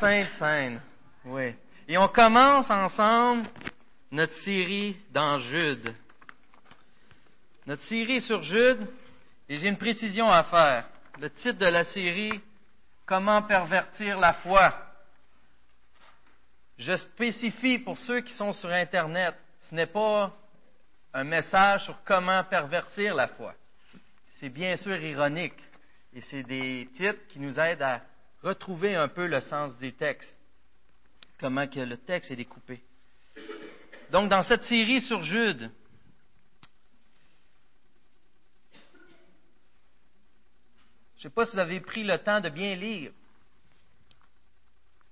[0.00, 0.80] Sainte Seine,
[1.26, 1.54] oui.
[1.86, 3.46] Et on commence ensemble
[4.10, 5.94] notre série dans Jude.
[7.66, 8.88] Notre série sur Jude,
[9.48, 10.88] et j'ai une précision à faire.
[11.20, 12.40] Le titre de la série,
[13.10, 14.72] Comment pervertir la foi.
[16.78, 20.32] Je spécifie pour ceux qui sont sur Internet, ce n'est pas
[21.12, 23.52] un message sur comment pervertir la foi.
[24.36, 25.58] C'est bien sûr ironique.
[26.12, 28.00] Et c'est des titres qui nous aident à
[28.42, 30.36] retrouver un peu le sens des textes,
[31.38, 32.82] comment que le texte est découpé.
[34.10, 35.70] Donc, dans cette série sur Jude,
[41.16, 43.12] je ne sais pas si vous avez pris le temps de bien lire.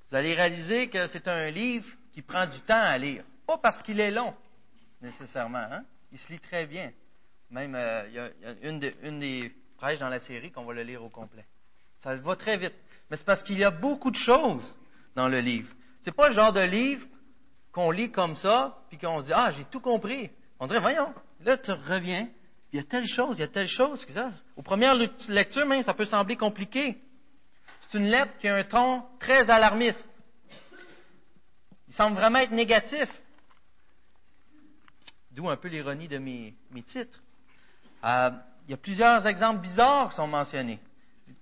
[0.09, 3.25] Vous allez réaliser que c'est un livre qui prend du temps à lire.
[3.47, 4.35] Pas parce qu'il est long,
[5.01, 5.59] nécessairement.
[5.59, 5.85] Hein?
[6.11, 6.93] Il se lit très bien.
[7.51, 11.03] Même, euh, il y a, une, des prêches dans la série qu'on va le lire
[11.03, 11.45] au complet.
[11.99, 12.75] Ça va très vite.
[13.11, 14.65] Mais c'est parce qu'il y a beaucoup de choses
[15.15, 15.73] dans le livre.
[16.03, 17.07] C'est pas le genre de livre
[17.73, 20.31] qu'on lit comme ça, puis qu'on se dit Ah, j'ai tout compris.
[20.61, 22.29] On dirait, voyons, là, tu reviens,
[22.73, 24.05] il y a telle chose, il y a telle chose.
[24.13, 24.95] Ça, aux premières
[25.29, 26.99] lectures, même, ça peut sembler compliqué.
[27.83, 30.09] C'est une lettre qui a un ton très alarmiste.
[31.89, 33.09] Il semble vraiment être négatif.
[35.31, 36.55] D'où un peu l'ironie de mes,
[36.87, 37.23] titres.
[38.05, 38.31] Euh,
[38.67, 40.81] il y a plusieurs exemples bizarres qui sont mentionnés.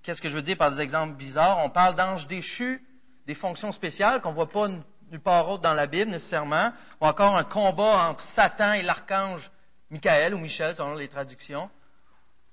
[0.07, 1.57] Qu'est-ce que je veux dire par des exemples bizarres?
[1.57, 2.81] On parle d'anges déchus,
[3.25, 7.05] des fonctions spéciales qu'on ne voit pas nulle part autre dans la Bible nécessairement, ou
[7.05, 9.51] encore un combat entre Satan et l'archange
[9.91, 11.69] Michael ou Michel, selon les traductions,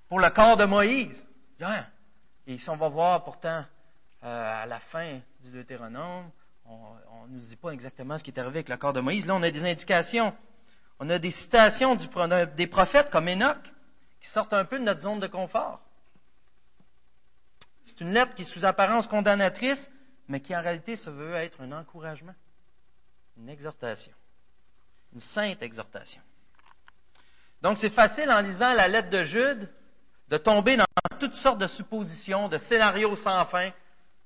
[0.08, 1.25] pour le corps de Moïse.
[2.48, 3.64] Et ici, on va voir pourtant
[4.25, 6.32] euh, à la fin du Deutéronome,
[6.66, 9.26] on ne nous dit pas exactement ce qui est arrivé avec le corps de Moïse.
[9.26, 10.34] Là, on a des indications.
[10.98, 11.97] On a des citations
[12.56, 13.62] des prophètes comme Enoch
[14.20, 15.84] qui sortent un peu de notre zone de confort.
[17.94, 19.91] C'est une lettre qui est sous apparence condamnatrice,
[20.28, 22.34] mais qui en réalité se veut être un encouragement,
[23.37, 24.12] une exhortation,
[25.12, 26.21] une sainte exhortation.
[27.62, 29.71] Donc c'est facile en lisant la lettre de Jude
[30.28, 30.84] de tomber dans
[31.21, 33.71] toutes sortes de suppositions, de scénarios sans fin,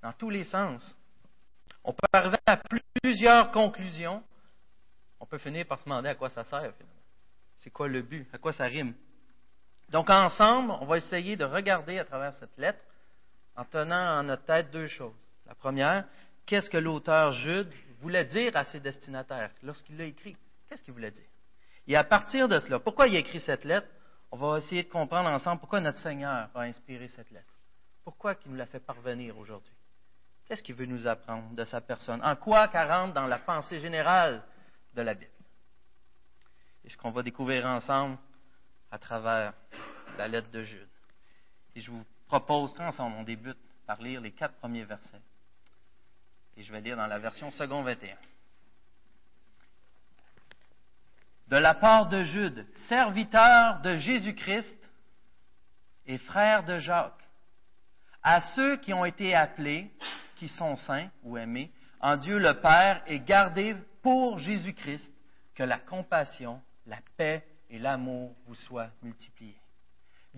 [0.03, 0.97] dans tous les sens.
[1.85, 2.59] On peut arriver à
[3.03, 4.23] plusieurs conclusions.
[5.21, 7.03] On peut finir par se demander à quoi ça sert finalement.
[7.59, 8.29] C'est quoi le but?
[8.33, 8.95] À quoi ça rime?
[9.91, 12.81] Donc ensemble, on va essayer de regarder à travers cette lettre
[13.59, 15.13] en tenant en notre tête deux choses.
[15.47, 16.05] La première,
[16.47, 17.69] qu'est-ce que l'auteur Jude
[18.01, 20.37] voulait dire à ses destinataires lorsqu'il l'a écrit?
[20.69, 21.27] Qu'est-ce qu'il voulait dire?
[21.89, 23.89] Et à partir de cela, pourquoi il a écrit cette lettre?
[24.31, 27.53] On va essayer de comprendre ensemble pourquoi notre Seigneur a inspiré cette lettre.
[28.05, 29.75] Pourquoi il nous l'a fait parvenir aujourd'hui?
[30.47, 32.23] Qu'est-ce qu'il veut nous apprendre de sa personne?
[32.23, 34.41] En quoi qu'elle rentre dans la pensée générale
[34.95, 35.33] de la Bible?
[36.85, 38.19] Et ce qu'on va découvrir ensemble
[38.91, 39.53] à travers
[40.17, 40.89] la lettre de Jude.
[41.75, 45.21] Et je vous propose qu'ensemble, on débute par lire les quatre premiers versets.
[46.56, 48.16] Et je vais lire dans la version second 21.
[51.49, 54.91] De la part de Jude, serviteur de Jésus-Christ
[56.06, 57.15] et frère de Jacques,
[58.22, 59.91] à ceux qui ont été appelés,
[60.37, 65.12] qui sont saints ou aimés, en Dieu le Père et gardés pour Jésus-Christ,
[65.55, 69.59] que la compassion, la paix et l'amour vous soient multipliés.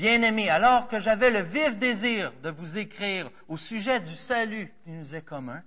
[0.01, 4.93] Bien-aimés, alors que j'avais le vif désir de vous écrire au sujet du salut qui
[4.93, 5.63] nous est commun,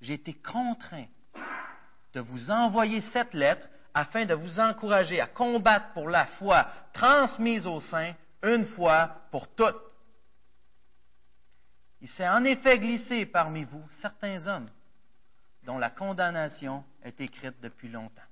[0.00, 1.04] j'ai été contraint
[2.14, 7.66] de vous envoyer cette lettre afin de vous encourager à combattre pour la foi transmise
[7.66, 9.76] au saints une fois pour toutes.
[12.00, 14.70] Il s'est en effet glissé parmi vous certains hommes
[15.64, 18.22] dont la condamnation est écrite depuis longtemps.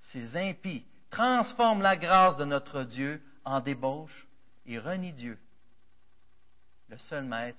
[0.00, 4.27] Ces impies transforment la grâce de notre Dieu en débauche
[4.68, 5.38] et renie Dieu,
[6.88, 7.58] le seul Maître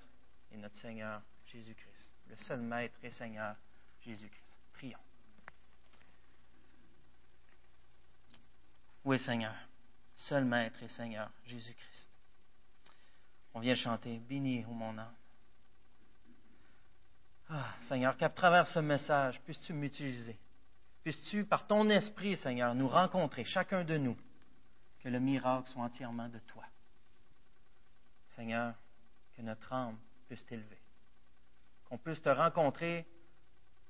[0.52, 2.14] est notre Seigneur Jésus-Christ.
[2.28, 3.56] Le seul Maître et Seigneur
[4.02, 4.60] Jésus-Christ.
[4.74, 5.00] Prions.
[9.04, 9.56] Oui, Seigneur,
[10.16, 12.10] seul Maître et Seigneur Jésus-Christ.
[13.56, 15.16] On vient chanter Béni, ô mon âme.
[17.50, 20.38] Ah, Seigneur, qu'à travers ce message, puisses-tu m'utiliser?
[21.02, 24.18] Puisses-tu, par ton esprit, Seigneur, nous rencontrer, chacun de nous,
[25.00, 26.64] que le miracle soit entièrement de toi.
[28.40, 28.74] Seigneur,
[29.36, 30.80] que notre âme puisse t'élever.
[31.84, 33.06] Qu'on puisse te rencontrer,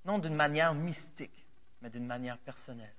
[0.05, 1.45] non d'une manière mystique,
[1.81, 2.95] mais d'une manière personnelle.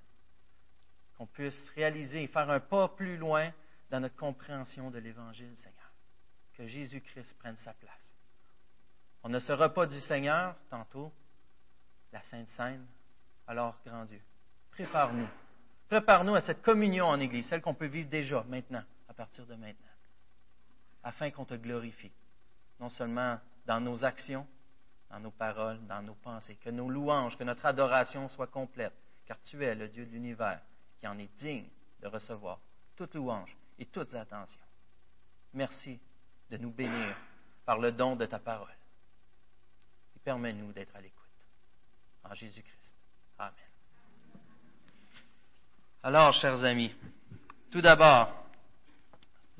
[1.17, 3.51] Qu'on puisse réaliser et faire un pas plus loin
[3.89, 5.91] dans notre compréhension de l'Évangile, Seigneur.
[6.53, 8.15] Que Jésus-Christ prenne sa place.
[9.23, 11.11] On ne sera pas du Seigneur tantôt,
[12.13, 12.87] la Sainte Seine,
[13.45, 14.21] alors, grand Dieu,
[14.71, 15.27] prépare-nous.
[15.89, 19.55] Prépare-nous à cette communion en Église, celle qu'on peut vivre déjà, maintenant, à partir de
[19.55, 19.91] maintenant
[21.03, 22.11] afin qu'on te glorifie,
[22.79, 24.47] non seulement dans nos actions,
[25.09, 28.93] dans nos paroles, dans nos pensées, que nos louanges, que notre adoration soit complète,
[29.25, 30.61] car tu es le Dieu de l'univers
[30.99, 31.67] qui en est digne
[32.01, 32.59] de recevoir
[32.95, 34.61] toute louange et toutes attentions.
[35.53, 35.99] Merci
[36.49, 37.15] de nous bénir
[37.65, 38.75] par le don de ta parole.
[40.15, 41.17] Et permets-nous d'être à l'écoute.
[42.23, 42.95] En Jésus-Christ.
[43.39, 43.53] Amen.
[46.03, 46.95] Alors, chers amis,
[47.71, 48.40] tout d'abord,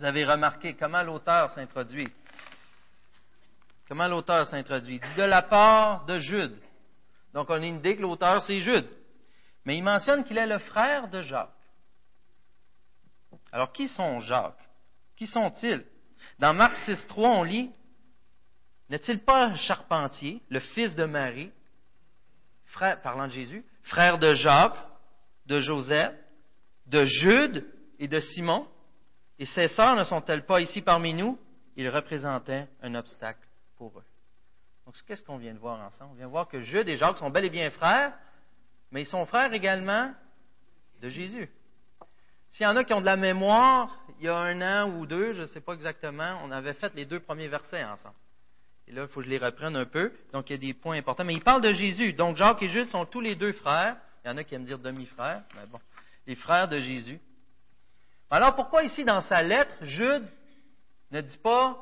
[0.01, 2.11] vous avez remarqué comment l'auteur s'introduit.
[3.87, 6.57] Comment l'auteur s'introduit Dit de la part de Jude.
[7.35, 8.89] Donc, on a une idée que l'auteur, c'est Jude.
[9.63, 11.49] Mais il mentionne qu'il est le frère de Jacques.
[13.51, 14.57] Alors, qui sont Jacques?
[15.15, 15.85] Qui sont-ils?
[16.39, 17.71] Dans Marc 6.3, on lit
[18.89, 21.51] N'est-il pas charpentier, le fils de Marie,
[22.65, 24.83] frère, parlant de Jésus, frère de Jacques,
[25.45, 26.15] de Joseph,
[26.87, 28.67] de Jude et de Simon?
[29.41, 31.35] Et ses sœurs ne sont-elles pas ici parmi nous?
[31.75, 34.03] Ils représentaient un obstacle pour eux.
[34.85, 36.11] Donc, qu'est-ce qu'on vient de voir ensemble?
[36.11, 38.13] On vient de voir que Jude et Jacques sont bel et bien frères,
[38.91, 40.13] mais ils sont frères également
[41.01, 41.49] de Jésus.
[42.51, 45.07] S'il y en a qui ont de la mémoire, il y a un an ou
[45.07, 48.13] deux, je ne sais pas exactement, on avait fait les deux premiers versets ensemble.
[48.87, 50.13] Et là, il faut que je les reprenne un peu.
[50.33, 51.23] Donc, il y a des points importants.
[51.23, 52.13] Mais il parle de Jésus.
[52.13, 53.97] Donc, Jacques et Jude sont tous les deux frères.
[54.23, 55.41] Il y en a qui aiment dire demi-frères.
[55.55, 55.79] Mais bon,
[56.27, 57.19] les frères de Jésus.
[58.31, 60.25] Alors, pourquoi ici, dans sa lettre, Jude
[61.11, 61.77] ne dit pas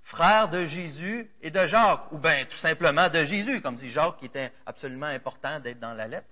[0.00, 4.22] frère de Jésus et de Jacques, ou bien tout simplement de Jésus, comme dit Jacques
[4.22, 6.26] était absolument important d'être dans la lettre.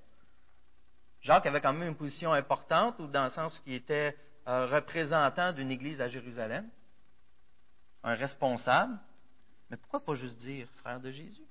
[1.20, 4.16] Jacques avait quand même une position importante, ou dans le sens qu'il était
[4.48, 6.66] euh, représentant d'une église à Jérusalem,
[8.02, 8.98] un responsable.
[9.68, 11.44] Mais pourquoi pas juste dire frère de Jésus?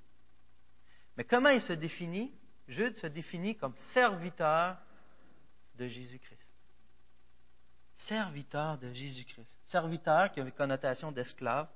[1.16, 2.34] Mais comment il se définit?
[2.66, 4.76] Jude se définit comme serviteur
[5.76, 6.37] de Jésus-Christ.
[8.06, 9.48] Serviteur de Jésus-Christ.
[9.66, 11.68] Serviteur qui a une connotation d'esclave,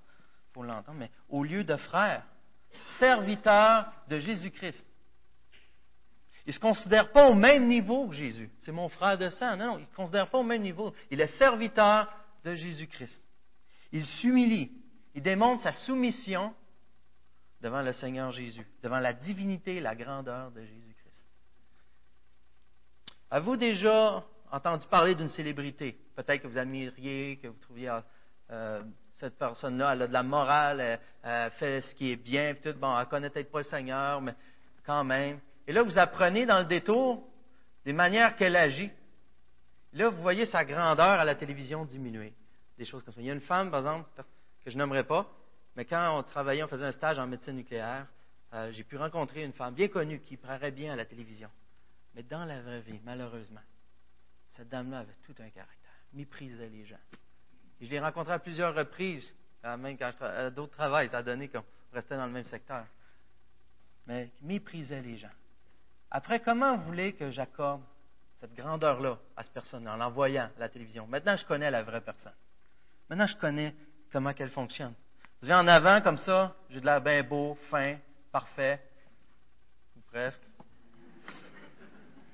[0.53, 2.25] pour l'entendre, mais au lieu de frère,
[2.99, 4.87] serviteur de Jésus-Christ.
[6.45, 8.51] Il ne se considère pas au même niveau que Jésus.
[8.61, 9.57] C'est mon frère de sang.
[9.57, 10.93] Non, il ne se considère pas au même niveau.
[11.11, 12.13] Il est serviteur
[12.45, 13.23] de Jésus-Christ.
[13.93, 14.73] Il s'humilie.
[15.15, 16.55] Il démontre sa soumission
[17.61, 21.27] devant le Seigneur Jésus, devant la divinité et la grandeur de Jésus-Christ.
[23.31, 25.99] Avez-vous déjà entendu parler d'une célébrité?
[26.15, 27.99] Peut-être que vous admiriez, que vous trouviez
[28.51, 28.83] euh,
[29.17, 32.75] cette personne-là, elle a de la morale, elle, fait ce qui est bien, tout.
[32.75, 34.35] Bon, elle connaît peut-être pas le Seigneur, mais
[34.85, 35.41] quand même.
[35.67, 37.23] Et là, vous apprenez dans le détour
[37.85, 38.91] des manières qu'elle agit.
[39.95, 42.33] Là, vous voyez sa grandeur à la télévision diminuer.
[42.79, 43.21] Des choses comme ça.
[43.21, 44.09] Il y a une femme, par exemple,
[44.65, 45.31] que je n'aimerais pas,
[45.77, 48.07] mais quand on travaillait, on faisait un stage en médecine nucléaire,
[48.55, 51.49] euh, j'ai pu rencontrer une femme bien connue qui paraît bien à la télévision.
[52.15, 53.61] Mais dans la vraie vie, malheureusement,
[54.53, 56.99] cette dame-là avait tout un caractère, méprisait les gens
[57.83, 59.35] je l'ai rencontré à plusieurs reprises,
[59.65, 62.87] même quand à d'autres travails, ça a donné qu'on restait dans le même secteur.
[64.07, 65.31] Mais méprisait les gens.
[66.11, 67.83] Après, comment vous voulez que j'accorde
[68.37, 71.07] cette grandeur-là à cette personne en l'envoyant à la télévision?
[71.07, 72.35] Maintenant, je connais la vraie personne.
[73.09, 73.75] Maintenant, je connais
[74.13, 74.95] comment elle fonctionne.
[75.41, 77.97] Je vais en avant comme ça, j'ai de l'air bien beau, fin,
[78.31, 78.81] parfait,
[79.97, 80.43] ou presque.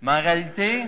[0.02, 0.86] Mais en réalité,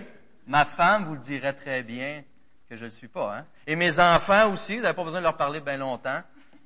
[0.51, 2.25] ma femme vous le dirait très bien,
[2.69, 3.39] que je ne le suis pas.
[3.39, 3.47] Hein?
[3.69, 6.23] Et mes enfants aussi, vous n'avez pas besoin de leur parler bien longtemps.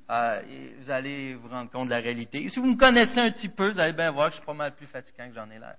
[0.09, 2.49] Euh, vous allez vous rendre compte de la réalité.
[2.49, 4.53] Si vous me connaissez un petit peu, vous allez bien voir que je suis pas
[4.53, 5.77] mal plus fatiguant que j'en ai l'air.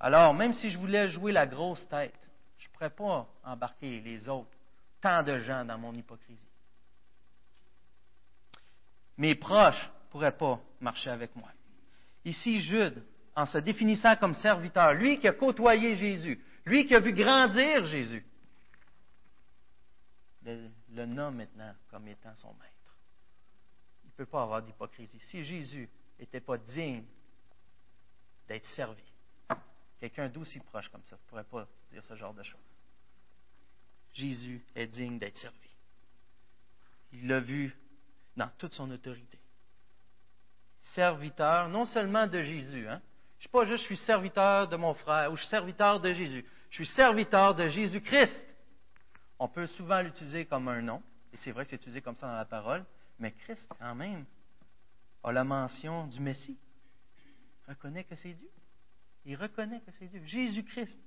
[0.00, 2.18] Alors, même si je voulais jouer la grosse tête,
[2.58, 4.56] je ne pourrais pas embarquer les autres,
[5.02, 6.38] tant de gens dans mon hypocrisie.
[9.18, 11.48] Mes proches ne pourraient pas marcher avec moi.
[12.24, 13.02] Ici, Jude
[13.36, 17.84] en se définissant comme serviteur, lui qui a côtoyé Jésus, lui qui a vu grandir
[17.86, 18.24] Jésus,
[20.42, 22.96] le, nomme maintenant comme étant son maître.
[24.04, 25.18] Il ne peut pas avoir d'hypocrisie.
[25.20, 25.88] Si Jésus
[26.18, 27.04] n'était pas digne
[28.46, 29.02] d'être servi,
[29.98, 32.60] quelqu'un d'aussi proche comme ça ne pourrait pas dire ce genre de choses.
[34.12, 35.70] Jésus est digne d'être servi.
[37.12, 37.74] Il l'a vu
[38.36, 39.38] dans toute son autorité.
[40.94, 43.00] Serviteur, non seulement de Jésus, hein,
[43.44, 46.00] je ne suis pas juste je suis serviteur de mon frère ou je suis serviteur
[46.00, 46.46] de Jésus.
[46.70, 48.42] Je suis serviteur de Jésus-Christ.
[49.38, 52.26] On peut souvent l'utiliser comme un nom, et c'est vrai que c'est utilisé comme ça
[52.26, 52.84] dans la parole,
[53.18, 54.24] mais Christ, quand même,
[55.22, 56.56] a la mention du Messie.
[57.66, 58.48] Il reconnaît que c'est Dieu.
[59.26, 60.22] Il reconnaît que c'est Dieu.
[60.24, 60.98] Jésus-Christ.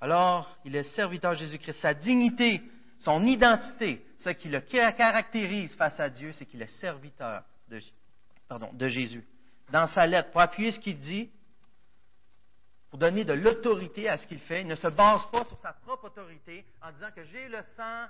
[0.00, 1.80] Alors, il est serviteur de Jésus-Christ.
[1.80, 2.62] Sa dignité,
[3.00, 7.78] son identité, ce qui le caractérise face à Dieu, c'est qu'il est serviteur de,
[8.72, 9.24] de Jésus
[9.70, 11.30] dans sa lettre pour appuyer ce qu'il dit,
[12.90, 14.60] pour donner de l'autorité à ce qu'il fait.
[14.60, 18.06] Il ne se base pas sur sa propre autorité en disant que j'ai le sang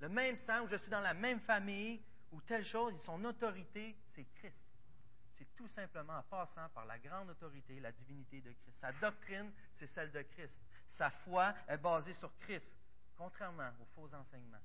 [0.00, 2.00] le même sang, ou je suis dans la même famille,
[2.32, 4.64] ou telle chose, son autorité, c'est Christ.
[5.36, 8.78] C'est tout simplement en passant par la grande autorité, la divinité de Christ.
[8.78, 10.60] Sa doctrine, c'est celle de Christ.
[10.92, 12.66] Sa foi est basée sur Christ,
[13.16, 14.58] contrairement aux faux enseignements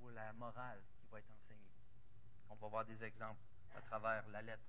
[0.00, 1.60] ou la morale qui va être enseignée.
[2.50, 3.40] On va voir des exemples
[3.76, 4.62] à travers la lettre,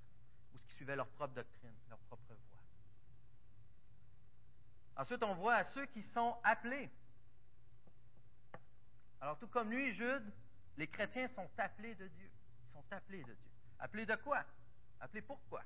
[0.53, 2.62] ou ce qui suivait leur propre doctrine, leur propre voie.
[4.98, 6.89] Ensuite, on voit à ceux qui sont appelés.
[9.20, 10.24] Alors, tout comme lui, Jude,
[10.77, 12.29] les chrétiens sont appelés de Dieu.
[12.29, 13.51] Ils sont appelés de Dieu.
[13.79, 14.43] Appelés de quoi?
[15.00, 15.62] Appelés pourquoi?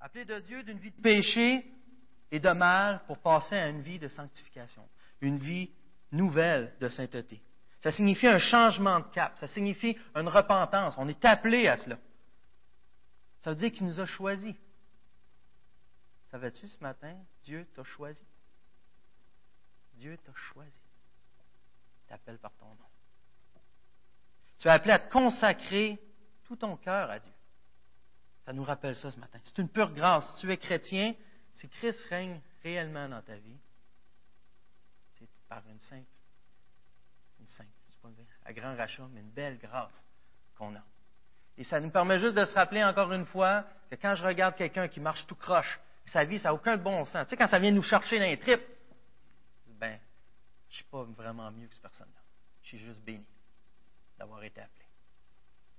[0.00, 1.72] Appelés de Dieu d'une vie de péché
[2.30, 4.88] et de mal pour passer à une vie de sanctification,
[5.20, 5.70] une vie
[6.12, 7.42] nouvelle de sainteté.
[7.80, 10.94] Ça signifie un changement de cap, ça signifie une repentance.
[10.98, 11.98] On est appelé à cela.
[13.48, 14.54] Ça veut dire qu'il nous a choisis.
[16.30, 18.22] Savais-tu ce matin, Dieu t'a choisi?
[19.94, 20.82] Dieu t'a choisi.
[22.08, 22.90] T'appelle par ton nom.
[24.58, 25.98] Tu es appelé à te consacrer
[26.44, 27.32] tout ton cœur à Dieu.
[28.44, 29.40] Ça nous rappelle ça ce matin.
[29.42, 30.30] C'est une pure grâce.
[30.34, 31.14] Si tu es chrétien,
[31.54, 33.58] si Christ règne réellement dans ta vie,
[35.14, 36.04] c'est par une simple,
[37.40, 37.70] une simple,
[38.02, 38.10] pas
[38.44, 40.04] à grand rachat, mais une belle grâce
[40.54, 40.84] qu'on a.
[41.58, 44.54] Et ça nous permet juste de se rappeler encore une fois que quand je regarde
[44.54, 47.26] quelqu'un qui marche tout croche, sa vie, ça n'a aucun bon sens.
[47.26, 48.62] Tu sais, quand ça vient nous chercher dans les tripes,
[49.66, 49.98] ben,
[50.68, 52.20] je ne suis pas vraiment mieux que cette personne-là.
[52.62, 53.26] Je suis juste béni
[54.16, 54.84] d'avoir été appelé.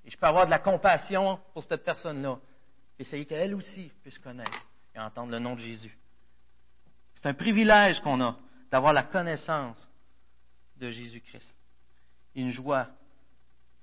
[0.03, 2.37] Et je peux avoir de la compassion pour cette personne-là.
[2.99, 5.97] Essayer qu'elle aussi puisse connaître et entendre le nom de Jésus.
[7.13, 8.37] C'est un privilège qu'on a
[8.69, 9.87] d'avoir la connaissance
[10.75, 11.55] de Jésus-Christ.
[12.35, 12.87] Une joie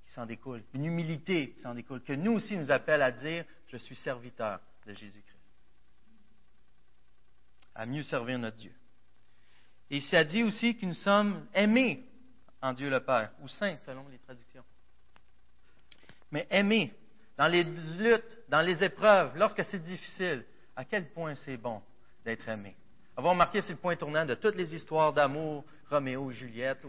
[0.06, 3.44] qui s'en découle, une humilité qui s'en découle, que nous aussi nous appelle à dire,
[3.68, 5.52] je suis serviteur de Jésus-Christ.
[7.74, 8.72] À mieux servir notre Dieu.
[9.90, 12.04] Et ça dit aussi que nous sommes aimés
[12.62, 14.64] en Dieu le Père, ou saints selon les traductions.
[16.30, 16.94] Mais aimés,
[17.36, 20.44] dans les luttes, dans les épreuves, lorsque c'est difficile,
[20.74, 21.82] à quel point c'est bon
[22.24, 22.76] d'être aimé?
[23.16, 26.84] Avoir marqué sur le point tournant de toutes les histoires d'amour, Roméo, Juliette,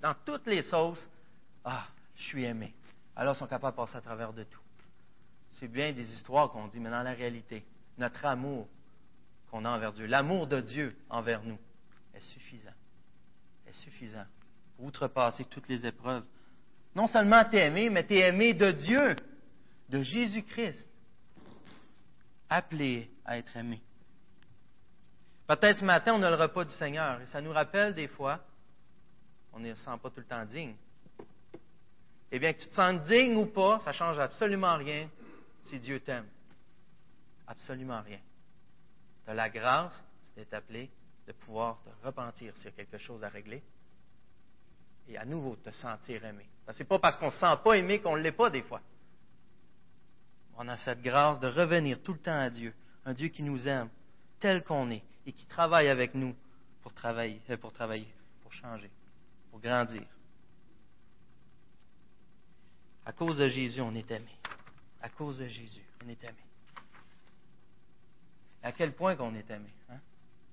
[0.00, 1.08] dans toutes les sauces,
[1.64, 1.86] ah,
[2.22, 2.74] je suis aimé.
[3.16, 4.60] Alors ils sont capables de passer à travers de tout.
[5.50, 7.64] C'est bien des histoires qu'on dit, mais dans la réalité,
[7.98, 8.68] notre amour
[9.50, 11.58] qu'on a envers Dieu, l'amour de Dieu envers nous,
[12.14, 12.72] est suffisant.
[13.66, 14.24] Est suffisant
[14.76, 16.24] pour outrepasser toutes les épreuves.
[16.94, 19.16] Non seulement tu es aimé, mais tu es aimé de Dieu,
[19.88, 20.88] de Jésus-Christ,
[22.48, 23.82] appelé à être aimé.
[25.46, 28.40] Peut-être ce matin, on a le repas du Seigneur, et ça nous rappelle des fois,
[29.52, 30.74] on ne se sent pas tout le temps digne.
[32.34, 35.08] Eh bien, que tu te sens digne ou pas, ça ne change absolument rien
[35.64, 36.26] si Dieu t'aime.
[37.46, 38.18] Absolument rien.
[39.24, 40.02] Tu as la grâce,
[40.34, 40.90] d'être appelé
[41.26, 43.62] de pouvoir te repentir s'il y a quelque chose à régler
[45.08, 46.46] et à nouveau te sentir aimé.
[46.70, 48.62] Ce n'est pas parce qu'on ne se sent pas aimé qu'on ne l'est pas des
[48.62, 48.80] fois.
[50.56, 52.72] On a cette grâce de revenir tout le temps à Dieu,
[53.04, 53.90] un Dieu qui nous aime
[54.40, 56.34] tel qu'on est et qui travaille avec nous
[56.82, 58.08] pour travailler, euh, pour travailler,
[58.42, 58.90] pour changer,
[59.50, 60.02] pour grandir.
[63.04, 64.36] À cause de Jésus, on est aimé.
[65.00, 66.44] À cause de Jésus, on est aimé.
[68.62, 69.70] À quel point qu'on est aimé.
[69.90, 69.98] Hein?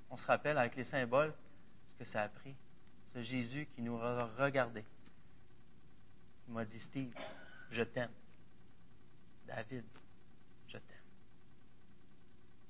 [0.09, 1.33] on se rappelle avec les symboles
[1.93, 2.55] ce que ça a pris.
[3.13, 4.85] Ce Jésus qui nous a regardés.
[6.47, 7.13] Il m'a dit, Steve,
[7.71, 8.11] je t'aime.
[9.45, 9.83] David,
[10.67, 10.97] je t'aime.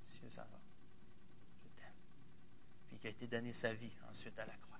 [0.03, 0.59] Monsieur, ça va.
[1.63, 1.93] Je t'aime.
[2.89, 4.79] Puis qui a été donné sa vie ensuite à la croix.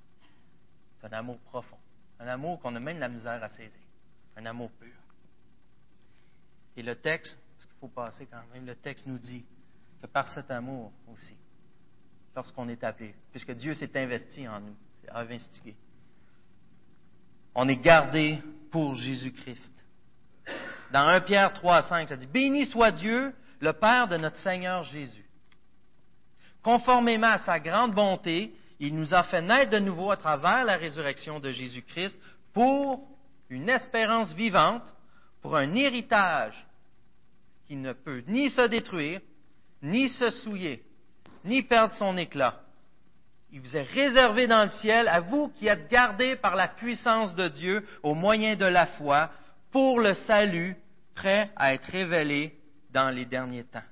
[1.00, 1.80] C'est un amour profond.
[2.20, 3.82] Un amour qu'on a même la misère à saisir.
[4.40, 4.96] Un amour pur.
[6.78, 9.44] Et le texte, parce qu'il faut passer quand même, le texte nous dit
[10.02, 11.36] que par cet amour aussi,
[12.34, 15.76] lorsqu'on est appelé, puisque Dieu s'est investi en nous, c'est investigué.
[17.54, 18.40] On est gardé
[18.72, 19.74] pour Jésus-Christ.
[20.94, 24.84] Dans 1 Pierre 3, 5, ça dit Béni soit Dieu, le Père de notre Seigneur
[24.84, 25.26] Jésus.
[26.64, 30.78] Conformément à sa grande bonté, il nous a fait naître de nouveau à travers la
[30.78, 32.18] résurrection de Jésus-Christ
[32.54, 33.19] pour
[33.50, 34.84] une espérance vivante,
[35.42, 36.66] pour un héritage
[37.66, 39.22] qui ne peut ni se détruire,
[39.82, 40.84] ni se souiller,
[41.46, 42.62] ni perdre son éclat.
[43.52, 47.34] Il vous est réservé dans le ciel, à vous qui êtes gardés par la puissance
[47.36, 49.32] de Dieu au moyen de la foi,
[49.72, 50.76] pour le salut,
[51.16, 52.60] prêt à être révélé
[52.92, 53.84] dans les derniers temps.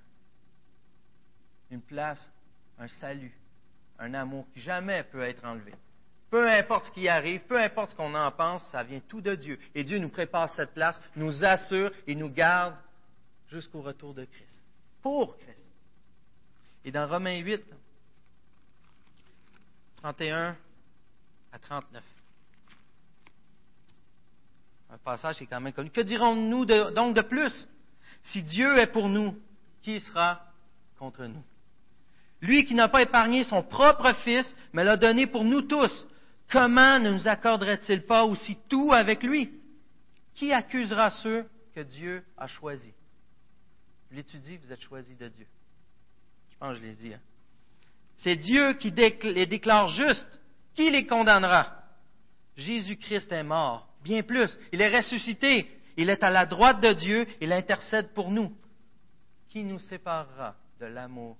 [1.71, 2.31] Une place,
[2.79, 3.33] un salut,
[3.99, 5.73] un amour qui jamais peut être enlevé.
[6.29, 9.33] Peu importe ce qui arrive, peu importe ce qu'on en pense, ça vient tout de
[9.35, 9.57] Dieu.
[9.73, 12.75] Et Dieu nous prépare cette place, nous assure et nous garde
[13.49, 14.63] jusqu'au retour de Christ.
[15.01, 15.65] Pour Christ.
[16.83, 17.63] Et dans Romains 8,
[19.97, 20.55] 31
[21.51, 22.03] à 39,
[24.91, 25.89] Un passage qui est quand même connu.
[25.89, 27.67] Que dirons-nous donc de plus?
[28.23, 29.37] Si Dieu est pour nous,
[29.81, 30.41] qui sera
[30.99, 31.43] contre nous?
[32.41, 36.07] Lui qui n'a pas épargné son propre Fils, mais l'a donné pour nous tous,
[36.49, 39.51] comment ne nous accorderait-il pas aussi tout avec lui?
[40.35, 42.93] Qui accusera ceux que Dieu a choisis?
[44.11, 45.47] L'étudiez, vous êtes choisis de Dieu.
[46.51, 47.13] Je pense que je l'ai dit.
[47.13, 47.19] Hein.
[48.17, 50.39] C'est Dieu qui les déclare justes.
[50.75, 51.83] Qui les condamnera?
[52.55, 53.87] Jésus-Christ est mort.
[54.03, 55.69] Bien plus, il est ressuscité.
[55.97, 57.27] Il est à la droite de Dieu.
[57.41, 58.55] Il intercède pour nous.
[59.49, 61.37] Qui nous séparera de l'amour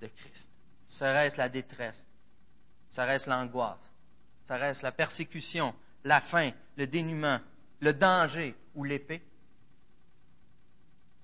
[0.00, 0.48] de Christ?
[0.88, 2.06] Serait-ce la détresse?
[2.90, 3.92] Serait-ce l'angoisse?
[4.46, 5.74] Serait-ce la persécution,
[6.04, 7.40] la faim, le dénuement,
[7.80, 9.22] le danger ou l'épée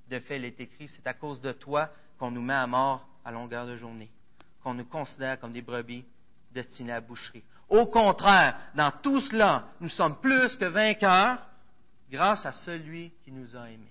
[0.09, 3.07] De fait, il est écrit, c'est à cause de toi qu'on nous met à mort
[3.25, 4.11] à longueur de journée,
[4.63, 6.05] qu'on nous considère comme des brebis
[6.51, 7.45] destinées à la boucherie.
[7.69, 11.39] Au contraire, dans tout cela, nous sommes plus que vainqueurs
[12.11, 13.89] grâce à celui qui nous a aimés.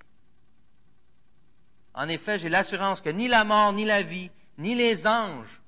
[1.94, 5.60] En effet, j'ai l'assurance que ni la mort, ni la vie, ni les anges,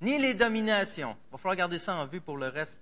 [0.00, 2.76] ni les dominations, il va falloir garder ça en vue pour le reste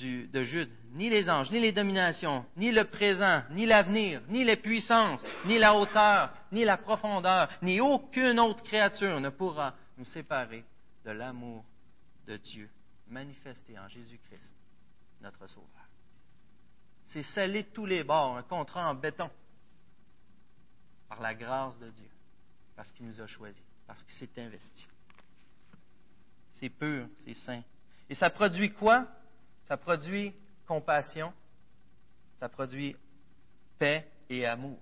[0.00, 4.56] de Jude, ni les anges, ni les dominations, ni le présent, ni l'avenir, ni les
[4.56, 10.64] puissances, ni la hauteur, ni la profondeur, ni aucune autre créature ne pourra nous séparer
[11.04, 11.64] de l'amour
[12.26, 12.68] de Dieu
[13.08, 14.54] manifesté en Jésus-Christ,
[15.20, 15.68] notre Sauveur.
[17.08, 19.30] C'est scellé tous les bords, un contrat en béton,
[21.08, 22.08] par la grâce de Dieu,
[22.76, 24.86] parce qu'il nous a choisis, parce qu'il s'est investi.
[26.52, 27.62] C'est pur, c'est saint.
[28.08, 29.08] Et ça produit quoi?
[29.70, 30.34] Ça produit
[30.66, 31.32] compassion,
[32.40, 32.96] ça produit
[33.78, 34.80] paix et amour,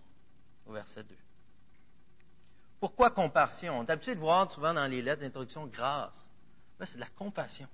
[0.65, 1.15] au verset 2.
[2.81, 3.79] Pourquoi compassion?
[3.79, 6.31] On a l'habitude de voir souvent dans les lettres d'introduction grâce.
[6.81, 7.69] Là, c'est de la compassion.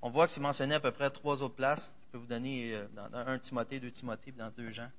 [0.00, 1.92] On voit que c'est mentionné à peu près trois autres places.
[2.06, 4.92] Je peux vous donner euh, dans, un Timothée, deux Timothée, dans deux Jean.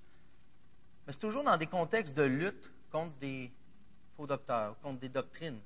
[1.07, 3.49] Mais c'est toujours dans des contextes de lutte contre des
[4.17, 5.61] faux docteurs, contre des doctrines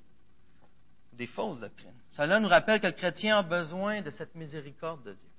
[1.16, 1.94] des fausses doctrines.
[2.10, 5.30] Cela nous rappelle que le chrétien a besoin de cette miséricorde de Dieu.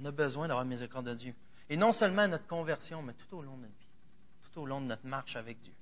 [0.00, 1.34] On a besoin d'avoir miséricorde de Dieu.
[1.70, 3.86] Et non seulement à notre conversion, mais tout au long de notre vie,
[4.42, 5.72] tout au long de notre marche avec Dieu.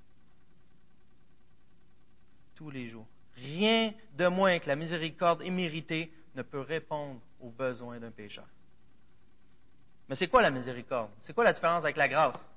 [2.54, 3.06] Tous les jours.
[3.34, 8.46] Rien de moins que la miséricorde imméritée ne peut répondre aux besoins d'un pécheur.
[10.08, 11.10] Mais c'est quoi la miséricorde?
[11.22, 12.48] C'est quoi la différence avec la grâce?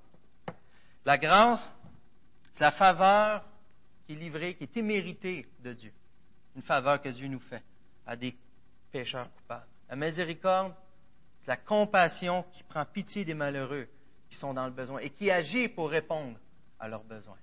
[1.05, 1.71] La grâce,
[2.53, 3.43] c'est la faveur
[4.05, 5.93] qui est livrée, qui est imméritée de Dieu
[6.59, 7.63] une faveur que Dieu nous fait
[8.05, 8.35] à des
[8.91, 9.65] pécheurs coupables.
[9.89, 10.73] La miséricorde,
[11.39, 13.87] c'est la compassion qui prend pitié des malheureux
[14.29, 16.37] qui sont dans le besoin et qui agit pour répondre
[16.77, 17.37] à leurs besoins.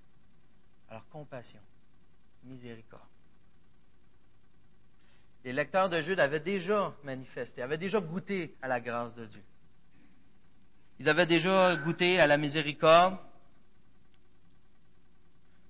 [0.90, 1.60] Alors, compassion,
[2.44, 3.08] miséricorde.
[5.44, 9.42] Les lecteurs de Jude avaient déjà manifesté, avaient déjà goûté à la grâce de Dieu.
[10.98, 13.16] Ils avaient déjà goûté à la miséricorde.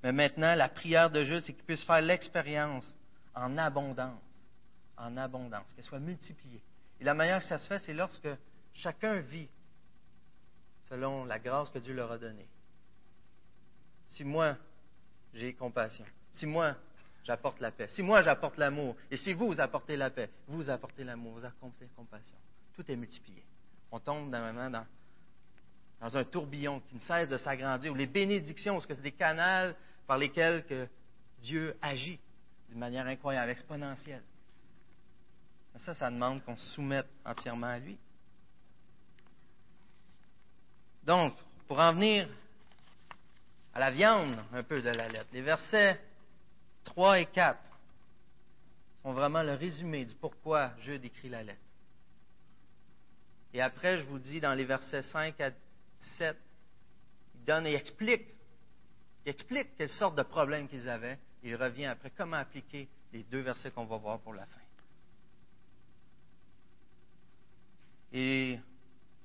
[0.02, 2.92] Mais maintenant, la prière de Jude, c'est qu'ils puissent faire l'expérience
[3.36, 4.20] en abondance,
[4.96, 6.62] en abondance, qu'elle soit multipliée.
[6.98, 8.28] Et la manière que ça se fait, c'est lorsque
[8.72, 9.48] chacun vit
[10.88, 12.48] selon la grâce que Dieu leur a donnée.
[14.08, 14.56] Si moi,
[15.34, 16.74] j'ai compassion, si moi,
[17.24, 20.70] j'apporte la paix, si moi, j'apporte l'amour, et si vous, vous apportez la paix, vous
[20.70, 22.38] apportez l'amour, vous apportez la compassion,
[22.74, 23.44] tout est multiplié.
[23.92, 28.86] On tombe dans, dans, un tourbillon qui ne cesse de s'agrandir, où les bénédictions, parce
[28.86, 29.74] que c'est des canaux
[30.06, 30.88] par lesquels que
[31.40, 32.18] Dieu agit
[32.76, 34.22] d'une manière incroyable, exponentielle.
[35.76, 37.96] ça, ça demande qu'on se soumette entièrement à lui.
[41.02, 41.34] Donc,
[41.66, 42.28] pour en venir
[43.72, 45.98] à la viande un peu de la lettre, les versets
[46.84, 47.58] 3 et 4
[49.02, 51.58] sont vraiment le résumé du pourquoi Jude écrit la lettre.
[53.54, 55.50] Et après, je vous dis dans les versets 5 à
[56.00, 56.36] 17,
[57.36, 58.26] il donne et explique,
[59.24, 63.40] il explique quelle sorte de problèmes qu'ils avaient il revient après comment appliquer les deux
[63.40, 64.60] versets qu'on va voir pour la fin.
[68.12, 68.58] Et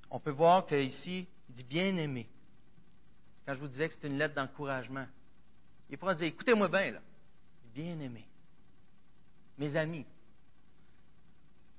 [0.10, 2.28] on peut voir qu'ici, il dit bien aimé.
[3.46, 5.08] Quand je vous disais que c'est une lettre d'encouragement,
[5.90, 7.00] il pourra dire écoutez-moi bien, là.
[7.74, 8.26] Bien aimé.
[9.58, 10.06] Mes amis.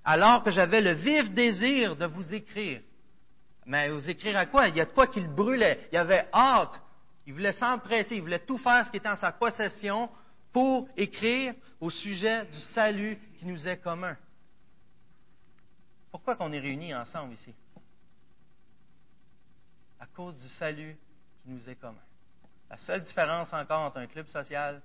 [0.04, 2.82] Alors que j'avais le vif désir de vous écrire.
[3.64, 4.68] Mais vous écrire à quoi?
[4.68, 5.88] Il y a de quoi qu'il brûlait.
[5.92, 6.82] Il avait hâte.
[7.26, 8.16] Il voulait s'empresser.
[8.16, 10.10] Il voulait tout faire ce qui était en sa possession
[10.52, 14.16] pour écrire au sujet du salut qui nous est commun.
[16.10, 17.54] Pourquoi qu'on est réunis ensemble ici?
[19.98, 20.96] À cause du salut
[21.42, 22.02] qui nous est commun.
[22.68, 24.82] La seule différence encore entre un club social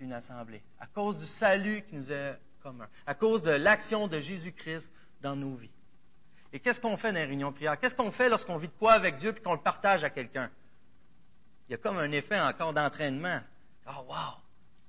[0.00, 0.62] et une assemblée.
[0.80, 2.88] À cause du salut qui nous est commun.
[3.06, 5.70] À cause de l'action de Jésus-Christ dans nos vies.
[6.52, 7.78] Et qu'est-ce qu'on fait dans les réunions de prière?
[7.78, 10.50] Qu'est-ce qu'on fait lorsqu'on vit de quoi avec Dieu et qu'on le partage à quelqu'un?
[11.68, 13.40] Il y a comme un effet encore d'entraînement.
[13.86, 14.43] Oh, wow!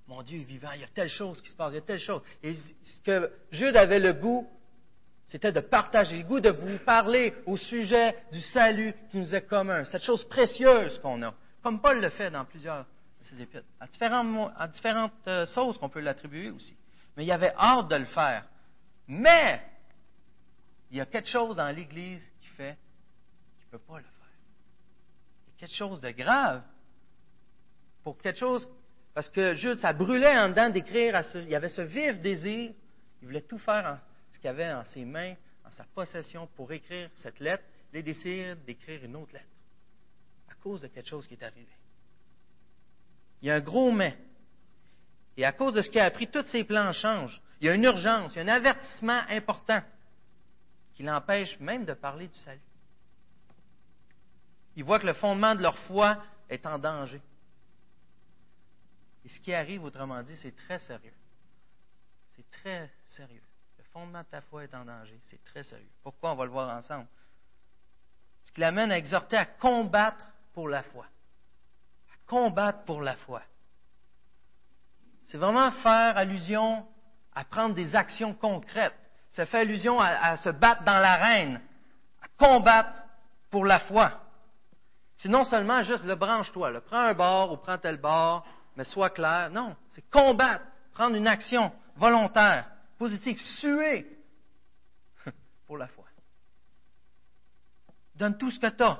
[0.07, 1.81] Mon Dieu est vivant, il y a telle chose qui se passe, il y a
[1.81, 2.21] telle chose.
[2.43, 4.47] Et ce que Jude avait le goût,
[5.27, 9.47] c'était de partager, le goût de vous parler au sujet du salut qui nous est
[9.47, 12.85] commun, cette chose précieuse qu'on a, comme Paul le fait dans plusieurs
[13.19, 16.77] de ses épîtres, à différentes, à euh, qu'on peut l'attribuer aussi.
[17.17, 18.45] Mais il avait hâte de le faire.
[19.07, 19.61] Mais
[20.91, 22.77] il y a quelque chose dans l'Église qui fait
[23.57, 24.11] qu'il ne peut pas le faire.
[25.47, 26.61] Il y a quelque chose de grave.
[28.03, 28.67] Pour quelque chose,
[29.15, 32.73] parce que juste, ça brûlait en dedans d'écrire, il y avait ce vif désir,
[33.21, 33.97] il voulait tout faire en,
[34.30, 37.63] ce qu'il avait en ses mains, en sa possession, pour écrire cette lettre.
[37.93, 39.45] Il décide d'écrire une autre lettre,
[40.51, 41.71] à cause de quelque chose qui est arrivé.
[43.41, 44.17] Il y a un gros mais.
[45.38, 47.41] Et à cause de ce qu'il a appris, tous ses plans changent.
[47.62, 49.82] Il y a une urgence, il y a un avertissement important
[50.93, 52.60] qui l'empêche même de parler du salut.
[54.75, 57.21] Il voit que le fondement de leur foi est en danger.
[59.25, 61.13] Et ce qui arrive, autrement dit, c'est très sérieux.
[62.35, 63.41] C'est très sérieux.
[63.79, 65.19] Le fondement de ta foi est en danger.
[65.23, 65.89] C'est très sérieux.
[66.03, 67.07] Pourquoi on va le voir ensemble?
[68.43, 71.05] Ce qui l'amène à exhorter à combattre pour la foi.
[72.13, 73.41] À combattre pour la foi.
[75.25, 76.85] C'est vraiment faire allusion
[77.33, 78.93] à prendre des actions concrètes.
[79.31, 81.59] Ça fait allusion à, se battre dans l'arène,
[82.21, 83.03] à combattre
[83.49, 84.21] pour la foi.
[85.17, 89.09] C'est non seulement juste le branche-toi, prends un bord ou prends tel bord, mais sois
[89.09, 89.49] clair.
[89.49, 94.07] Non, c'est combattre, prendre une action volontaire, positive, suer
[95.67, 96.05] pour la foi.
[98.15, 98.99] Donne tout ce que tu as.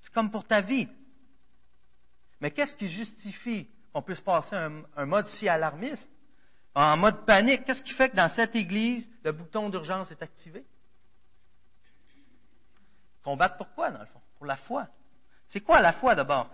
[0.00, 0.88] C'est comme pour ta vie.
[2.40, 6.10] Mais qu'est-ce qui justifie qu'on puisse passer un, mode si alarmiste
[6.74, 7.64] en mode panique?
[7.64, 10.64] Qu'est-ce qui fait que dans cette église, le bouton d'urgence est activé?
[13.22, 14.20] Combattre pourquoi, dans le fond?
[14.36, 14.88] Pour la foi.
[15.46, 16.50] C'est quoi la foi d'abord?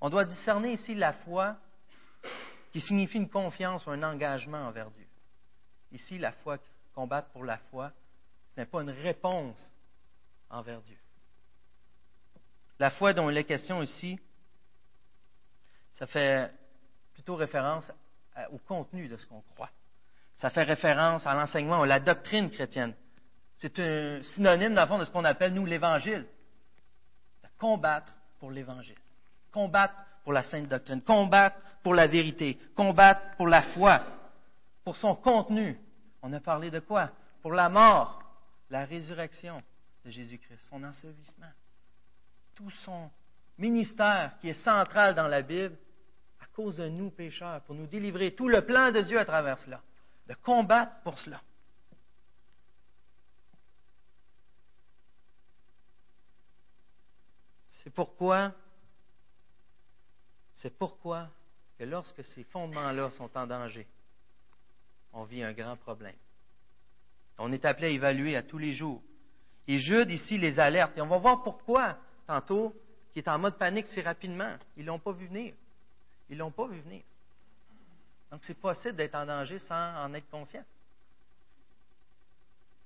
[0.00, 1.56] On doit discerner ici la foi
[2.72, 5.06] qui signifie une confiance ou un engagement envers Dieu.
[5.92, 6.58] Ici, la foi,
[6.94, 7.92] combattre pour la foi,
[8.48, 9.72] ce n'est pas une réponse
[10.48, 10.96] envers Dieu.
[12.78, 14.18] La foi dont il est question ici,
[15.92, 16.50] ça fait
[17.12, 17.90] plutôt référence
[18.52, 19.70] au contenu de ce qu'on croit.
[20.36, 22.94] Ça fait référence à l'enseignement, à la doctrine chrétienne.
[23.58, 26.26] C'est un synonyme, dans le fond, de ce qu'on appelle, nous, l'Évangile.
[27.42, 28.96] De combattre pour l'Évangile.
[29.52, 31.02] Combattre pour la sainte doctrine.
[31.02, 32.58] Combattre pour la vérité.
[32.74, 34.02] Combattre pour la foi.
[34.84, 35.78] Pour son contenu.
[36.22, 37.10] On a parlé de quoi?
[37.42, 38.22] Pour la mort,
[38.68, 39.62] la résurrection
[40.04, 41.50] de Jésus-Christ, son ensevelissement.
[42.54, 43.10] Tout son
[43.56, 45.76] ministère qui est central dans la Bible
[46.60, 48.34] cause de nous, pécheurs, pour nous délivrer.
[48.34, 49.80] Tout le plan de Dieu à travers cela.
[50.26, 51.40] De combattre pour cela.
[57.82, 58.52] C'est pourquoi,
[60.60, 61.28] c'est pourquoi
[61.78, 63.86] que lorsque ces fondements-là sont en danger,
[65.12, 66.16] on vit un grand problème.
[67.38, 69.02] On est appelé à évaluer à tous les jours.
[69.66, 70.96] Et Jude ici les alerte.
[70.98, 71.96] Et on va voir pourquoi,
[72.26, 72.74] tantôt,
[73.12, 74.56] qui est en mode panique si rapidement.
[74.76, 75.54] Ils ne l'ont pas vu venir.
[76.28, 77.02] Ils ne l'ont pas vu venir.
[78.30, 80.64] Donc, c'est possible d'être en danger sans en être conscient.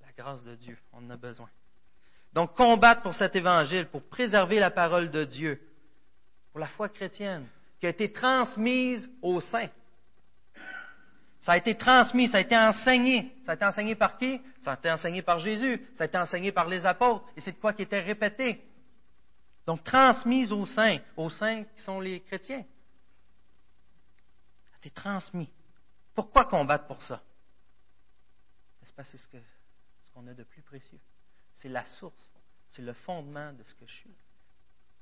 [0.01, 1.49] La grâce de Dieu, on en a besoin.
[2.31, 5.61] Donc, combattre pour cet évangile, pour préserver la parole de Dieu,
[6.51, 7.45] pour la foi chrétienne,
[7.85, 9.69] qui a été transmise aux saints.
[11.41, 13.35] Ça a été transmis, ça a été enseigné.
[13.43, 14.41] Ça a été enseigné par qui?
[14.61, 17.51] Ça a été enseigné par Jésus, ça a été enseigné par les apôtres, et c'est
[17.51, 18.59] de quoi qui était répété.
[19.67, 22.65] Donc, transmise aux saints, aux saints qui sont les chrétiens.
[24.81, 25.51] C'est transmis.
[26.15, 27.21] Pourquoi combattre pour ça?
[28.81, 30.99] C'est que c'est ce qu'on a de plus précieux?
[31.53, 32.31] C'est la source,
[32.71, 34.15] c'est le fondement de ce que je suis.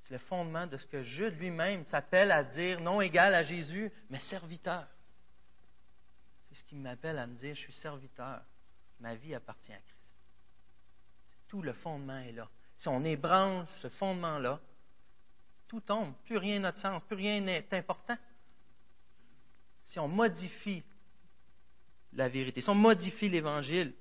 [0.04, 3.92] C'est le fondement de ce que Jude lui-même s'appelle à dire, non égal à Jésus,
[4.10, 4.86] mais serviteur.
[6.44, 8.42] C'est ce qui m'appelle à me dire, je suis serviteur.
[9.00, 10.20] Ma vie appartient à Christ.
[11.48, 12.50] Tout le fondement est là.
[12.78, 14.60] Si on ébranle ce fondement-là,
[15.68, 16.14] tout tombe.
[16.26, 18.18] Plus rien n'a de sens, plus rien n'est important
[19.84, 20.84] si on modifie
[22.14, 23.94] la vérité, si on modifie l'Évangile,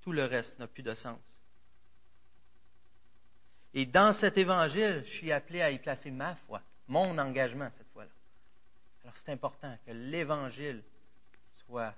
[0.00, 1.18] tout le reste n'a plus de sens.
[3.78, 7.86] Et dans cet Évangile, je suis appelé à y placer ma foi, mon engagement cette
[7.92, 8.10] fois-là.
[9.04, 10.82] Alors c'est important que l'Évangile
[11.64, 11.94] soit,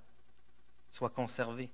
[1.14, 1.70] conservé.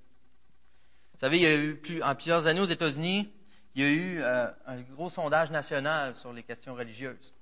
[1.13, 3.29] Vous savez, il y a eu plus, en plusieurs années aux États-Unis,
[3.75, 7.35] il y a eu euh, un gros sondage national sur les questions religieuses.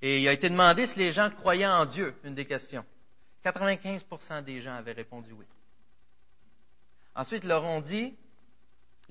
[0.00, 2.84] Et il a été demandé si les gens croyaient en Dieu, une des questions.
[3.44, 5.46] 95% des gens avaient répondu oui.
[7.16, 8.14] Ensuite, ils leur ont dit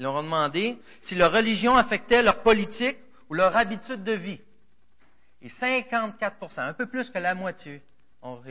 [0.01, 2.97] Ils leur ont demandé si leur religion affectait leur politique
[3.29, 4.41] ou leur habitude de vie.
[5.43, 7.83] Et 54% un peu plus que la moitié,
[8.23, 8.41] ont,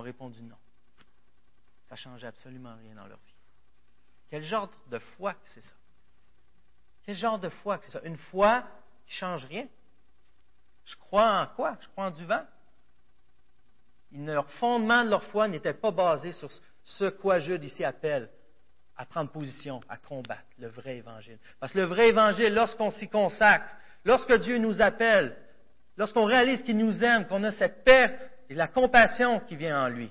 [0.00, 0.56] répondu non.
[1.84, 3.34] Ça ne changeait absolument rien dans leur vie.
[4.30, 5.74] Quel genre de foi que c'est ça?
[7.04, 8.00] Quel genre de foi que c'est ça?
[8.04, 8.62] Une foi
[9.06, 9.68] qui ne change rien?
[10.86, 11.76] Je crois en quoi?
[11.82, 12.46] Je crois en du vent?
[14.10, 16.50] Leur fondement de leur foi n'était pas basé sur
[16.82, 18.30] ce quoi Jude ici appelle
[18.96, 21.38] à prendre position, à combattre le vrai évangile.
[21.60, 25.36] Parce que le vrai évangile, lorsqu'on s'y consacre, lorsque Dieu nous appelle,
[25.96, 29.88] lorsqu'on réalise qu'il nous aime, qu'on a cette paix et la compassion qui vient en
[29.88, 30.10] lui,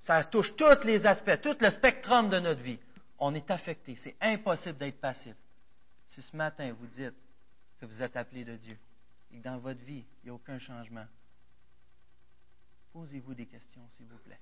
[0.00, 2.78] ça touche tous les aspects, tout le spectrum de notre vie.
[3.18, 3.96] On est affecté.
[3.96, 5.34] C'est impossible d'être passif.
[6.06, 7.16] Si ce matin vous dites
[7.80, 8.78] que vous êtes appelé de Dieu
[9.32, 11.06] et que dans votre vie, il n'y a aucun changement,
[12.92, 14.40] posez-vous des questions, s'il vous plaît.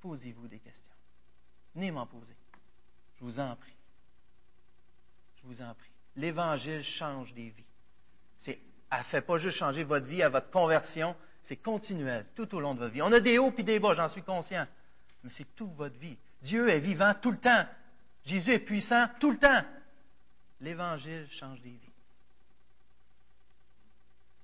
[0.00, 0.96] Posez-vous des questions.
[1.74, 2.36] Venez m'en poser.
[3.22, 3.76] Je vous en prie.
[5.36, 5.92] Je vous en prie.
[6.16, 7.64] L'Évangile change des vies.
[8.38, 12.52] C'est, elle ne fait pas juste changer votre vie à votre conversion, c'est continuel tout
[12.52, 13.00] au long de votre vie.
[13.00, 14.66] On a des hauts et des bas, j'en suis conscient.
[15.22, 16.18] Mais c'est toute votre vie.
[16.42, 17.64] Dieu est vivant tout le temps.
[18.24, 19.62] Jésus est puissant tout le temps.
[20.60, 21.92] L'Évangile change des vies.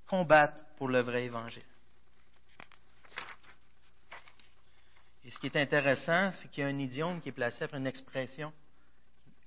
[0.07, 1.64] Combattre pour le vrai Évangile.
[5.25, 7.79] Et ce qui est intéressant, c'est qu'il y a un idiome qui est placé après
[7.79, 8.53] une expression.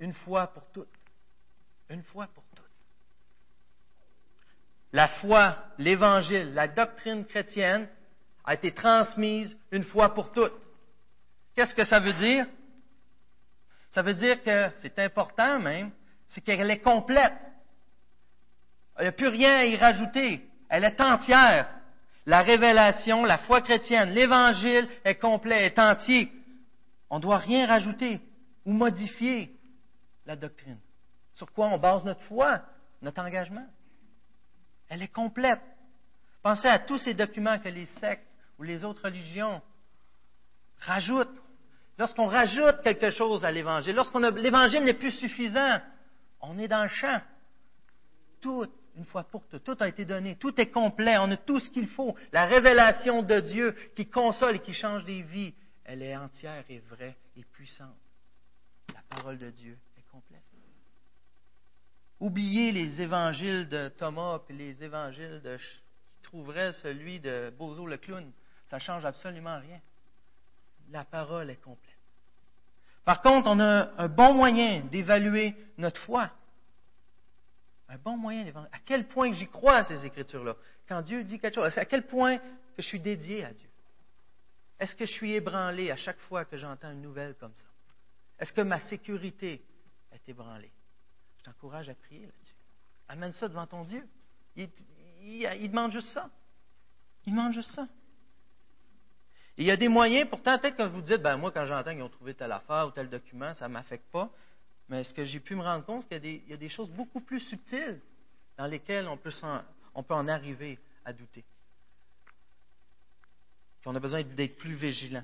[0.01, 0.89] Une fois pour toutes.
[1.89, 2.65] Une fois pour toutes.
[4.91, 7.87] La foi, l'Évangile, la doctrine chrétienne
[8.43, 10.59] a été transmise une fois pour toutes.
[11.55, 12.47] Qu'est-ce que ça veut dire?
[13.91, 15.91] Ça veut dire que c'est important même,
[16.29, 17.33] c'est qu'elle est complète.
[18.97, 20.43] Il n'y a plus rien à y rajouter.
[20.67, 21.69] Elle est entière.
[22.25, 26.31] La révélation, la foi chrétienne, l'évangile est complet, est entier.
[27.09, 28.19] On ne doit rien rajouter
[28.65, 29.55] ou modifier
[30.25, 30.79] la doctrine.
[31.33, 32.61] Sur quoi on base notre foi,
[33.01, 33.67] notre engagement?
[34.89, 35.61] Elle est complète.
[36.41, 39.61] Pensez à tous ces documents que les sectes ou les autres religions
[40.79, 41.41] rajoutent
[41.97, 45.79] lorsqu'on rajoute quelque chose à l'Évangile, lorsqu'on l'Évangile n'est plus suffisant,
[46.41, 47.21] on est dans le champ.
[48.41, 51.59] Tout, une fois pour toutes, tout a été donné, tout est complet, on a tout
[51.59, 52.15] ce qu'il faut.
[52.31, 55.53] La révélation de Dieu qui console et qui change des vies,
[55.85, 57.95] elle est entière et vraie et puissante.
[58.93, 59.77] La parole de Dieu
[60.11, 60.43] complète.
[62.19, 68.31] Oubliez les évangiles de Thomas et les évangiles qui trouveraient celui de Bozo le clown.
[68.67, 69.81] Ça ne change absolument rien.
[70.91, 71.97] La parole est complète.
[73.03, 76.29] Par contre, on a un bon moyen d'évaluer notre foi.
[77.89, 78.69] Un bon moyen d'évaluer.
[78.71, 80.55] À quel point j'y crois ces Écritures-là?
[80.87, 83.69] Quand Dieu dit quelque chose, à quel point que je suis dédié à Dieu?
[84.79, 87.67] Est-ce que je suis ébranlé à chaque fois que j'entends une nouvelle comme ça?
[88.37, 89.63] Est-ce que ma sécurité
[90.11, 90.71] est ébranlée?
[91.37, 92.55] Je t'encourage à prier là-dessus.
[93.07, 94.07] Amène ça devant ton Dieu.
[94.55, 94.69] Il,
[95.69, 96.29] demande juste ça.
[97.25, 97.87] Il demande juste ça
[99.57, 102.01] il y a des moyens, pourtant, peut-être que vous dites, ben moi, quand j'entends qu'ils
[102.01, 104.29] ont trouvé telle affaire ou tel document, ça ne m'affecte pas.
[104.89, 107.19] Mais ce que j'ai pu me rendre compte, c'est qu'il y, a des choses beaucoup
[107.19, 107.99] plus subtiles
[108.57, 111.43] dans lesquelles on peut, en, arriver à douter.
[113.85, 115.23] on a besoin d'être plus vigilant.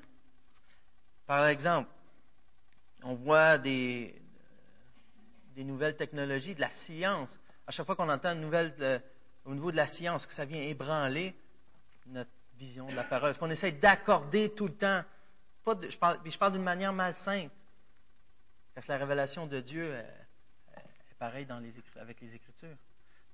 [1.26, 1.90] Par exemple,
[3.04, 4.22] on voit des,
[5.58, 7.36] des nouvelles technologies, de la science.
[7.66, 9.00] À chaque fois qu'on entend une nouvelle euh,
[9.44, 11.36] au niveau de la science, que ça vient ébranler
[12.06, 13.32] notre vision de la parole?
[13.32, 15.04] Est-ce qu'on essaie d'accorder tout le temps?
[15.90, 17.52] je parle, je parle d'une manière malsainte.
[18.76, 20.06] Parce que la révélation de Dieu est,
[21.18, 21.48] pareille
[22.00, 22.78] avec les Écritures.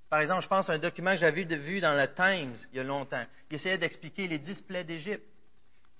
[0.09, 2.79] Par exemple, je pense à un document que j'avais vu dans le Times il y
[2.79, 3.25] a longtemps.
[3.49, 5.27] qui essayait d'expliquer les displays d'Égypte.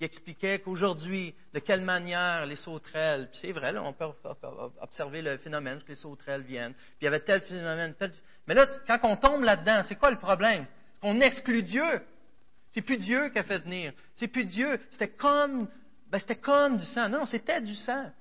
[0.03, 4.05] Qui expliquait qu'aujourd'hui, de quelle manière les sauterelles, c'est vrai, on peut
[4.81, 8.11] observer le phénomène que les sauterelles viennent, puis il y avait tel phénomène, tel...
[8.45, 10.65] Mais là, quand on tombe là-dedans, c'est quoi le problème?
[11.01, 12.01] On exclut Dieu.
[12.71, 13.93] C'est plus Dieu qui a fait venir.
[14.15, 14.77] C'est plus Dieu.
[14.91, 15.69] C'était comme,
[16.09, 17.07] ben c'était comme du sang.
[17.07, 18.11] Non, c'était du sang.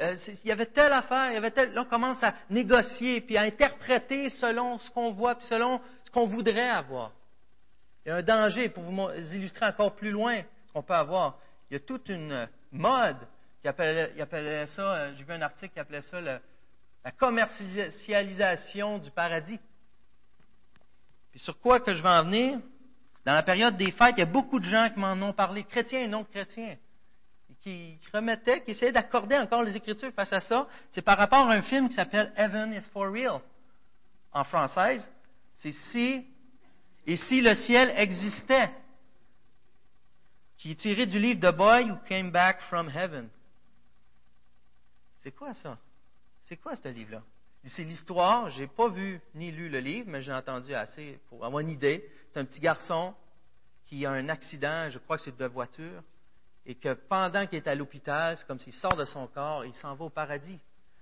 [0.00, 1.66] Euh, il y avait telle affaire, il y avait.
[1.66, 6.10] Là, on commence à négocier puis à interpréter selon ce qu'on voit puis selon ce
[6.10, 7.12] qu'on voudrait avoir.
[8.04, 10.42] Il y a un danger pour vous illustrer encore plus loin
[10.76, 11.38] qu'on peut avoir.
[11.70, 13.16] Il y a toute une mode
[13.62, 16.40] qui appelait, ça, euh, j'ai vu un article qui appelait ça la
[17.12, 19.58] commercialisation du paradis.
[21.30, 22.58] Puis sur quoi que je vais en venir?
[23.24, 25.64] Dans la période des fêtes, il y a beaucoup de gens qui m'en ont parlé,
[25.64, 26.76] chrétiens et non chrétiens,
[27.62, 30.68] qui remettaient, qui essayaient d'accorder encore les Écritures face à ça.
[30.90, 33.40] C'est par rapport à un film qui s'appelle Heaven is for real,
[34.30, 35.10] en française.
[35.54, 36.26] C'est si,
[37.06, 38.70] et si le ciel existait,
[40.58, 43.28] qui est tiré du livre The Boy Who Came Back from Heaven.
[45.22, 45.78] C'est quoi ça?
[46.44, 47.22] C'est quoi ce livre-là?
[47.64, 51.60] C'est l'histoire, j'ai pas vu ni lu le livre, mais j'ai entendu assez pour avoir
[51.60, 52.08] une idée.
[52.30, 53.12] C'est un petit garçon
[53.86, 56.02] qui a un accident, je crois que c'est de voiture,
[56.64, 59.74] et que pendant qu'il est à l'hôpital, c'est comme s'il sort de son corps, il
[59.74, 60.60] s'en va au paradis.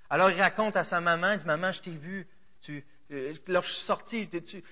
[0.09, 2.27] Alors il raconte à sa maman, il dit Maman, je t'ai vu,
[2.63, 4.29] tu, euh, lorsque je suis sorti,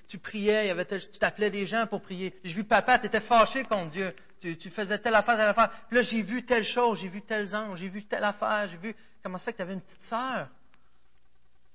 [0.08, 2.34] tu, priais, tu t'appelais des gens pour prier.
[2.44, 4.14] J'ai vu papa, tu étais fâché contre Dieu.
[4.42, 5.70] Tu, faisais telle affaire, telle affaire.
[5.86, 8.76] Puis là, j'ai vu telle chose, j'ai vu tels anges, j'ai vu telle affaire, j'ai
[8.76, 8.96] vu.
[9.22, 10.48] Comment ça fait que tu avais une petite sœur?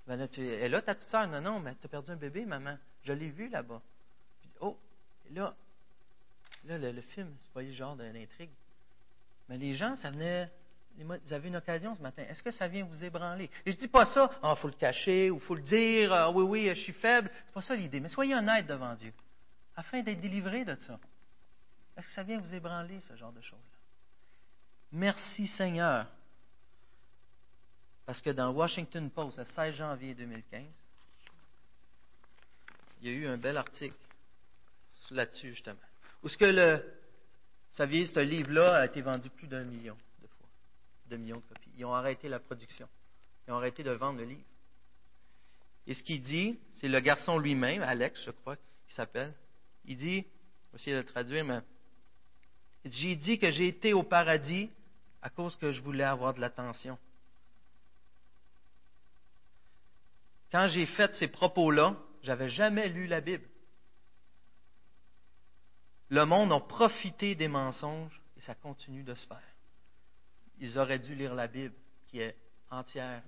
[0.06, 1.28] Ben là, tu, elle là, ta petite sœur.
[1.28, 2.78] Non, non, mais tu as perdu un bébé, maman.
[3.04, 3.82] Je l'ai vu là-bas.
[4.60, 4.78] oh,
[5.32, 5.56] là,
[6.66, 8.52] là, le, film, c'est pas le genre d'intrigue.
[9.48, 10.52] Mais les gens, ça venait.
[10.98, 12.24] Vous avez une occasion ce matin.
[12.28, 13.50] Est-ce que ça vient vous ébranler?
[13.66, 16.32] Et je dis pas ça, il ah, faut le cacher ou faut le dire, ah,
[16.32, 17.32] oui, oui, je suis faible.
[17.46, 18.02] C'est pas ça l'idée.
[18.02, 19.14] Mais soyez honnête devant Dieu,
[19.76, 21.00] afin d'être délivré de ça.
[21.98, 23.78] Est-ce que ça vient vous ébranler, ce genre de choses-là?
[24.92, 26.08] Merci Seigneur
[28.08, 30.64] parce que dans Washington Post, le 16 janvier 2015,
[33.02, 33.98] il y a eu un bel article
[35.12, 35.78] là-dessus, justement.
[36.24, 37.00] Où ce que le,
[37.72, 40.48] saviez, ce livre-là a été vendu plus d'un million de fois,
[41.08, 41.70] de millions de copies.
[41.78, 42.88] Ils ont arrêté la production.
[43.46, 44.46] Ils ont arrêté de vendre le livre.
[45.86, 49.34] Et ce qu'il dit, c'est le garçon lui-même, Alex, je crois, qui s'appelle.
[49.84, 51.60] Il dit, je vais essayer de le traduire, mais
[52.86, 54.70] j'ai dit que j'ai été au paradis
[55.22, 56.98] à cause que je voulais avoir de l'attention.
[60.52, 63.46] Quand j'ai fait ces propos-là, j'avais jamais lu la Bible.
[66.10, 69.42] Le monde a profité des mensonges et ça continue de se faire.
[70.60, 71.76] Ils auraient dû lire la Bible,
[72.08, 72.36] qui est
[72.72, 73.22] entière,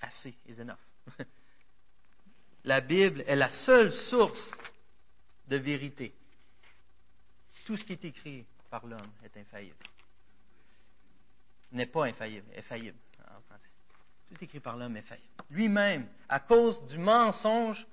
[0.00, 0.78] assez, is enough.
[2.64, 4.52] la Bible est la seule source
[5.46, 6.12] de vérité.
[7.68, 9.76] Tout ce qui est écrit par l'homme est infaillible.
[11.70, 13.68] N'est pas infaillible, est faillible en français.
[14.26, 15.20] Tout écrit par l'homme est fait.
[15.50, 17.86] Lui-même, à cause du mensonge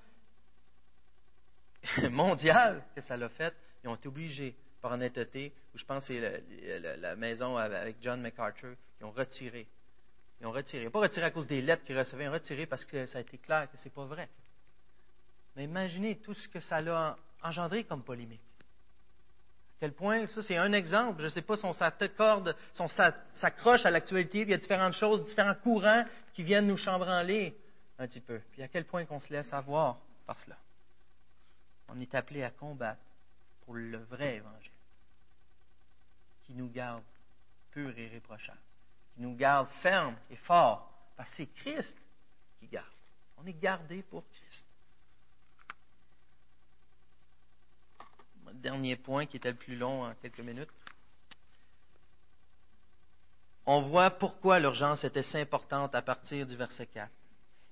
[2.09, 6.13] mondial que ça l'a fait, ils ont été obligés, par honnêteté, ou je pense que
[6.13, 9.67] c'est la, maison avec John MacArthur, ils ont retiré.
[10.39, 10.89] Ils ont retiré.
[10.89, 13.21] Pas retiré à cause des lettres qu'ils recevaient, ils ont retiré parce que ça a
[13.21, 14.29] été clair que ce n'est pas vrai.
[15.57, 18.39] Mais imaginez tout ce que ça a engendré comme polémique
[19.79, 21.73] quel point, ça c'est un exemple, je ne sais pas si on
[23.33, 27.57] s'accroche à l'actualité, il y a différentes choses, différents courants qui viennent nous chambranler
[27.97, 28.39] un petit peu.
[28.51, 30.57] Puis à quel point qu'on se laisse avoir par cela?
[31.89, 33.01] On est appelé à combattre
[33.61, 34.71] pour le vrai évangile,
[36.43, 37.03] qui nous garde
[37.71, 38.59] pur et irréprochable,
[39.13, 41.95] qui nous garde ferme et fort, parce que c'est Christ
[42.59, 42.87] qui garde.
[43.37, 44.65] On est gardé pour Christ.
[48.61, 50.69] Dernier point qui était le plus long en quelques minutes.
[53.65, 57.09] On voit pourquoi l'urgence était si importante à partir du verset 4.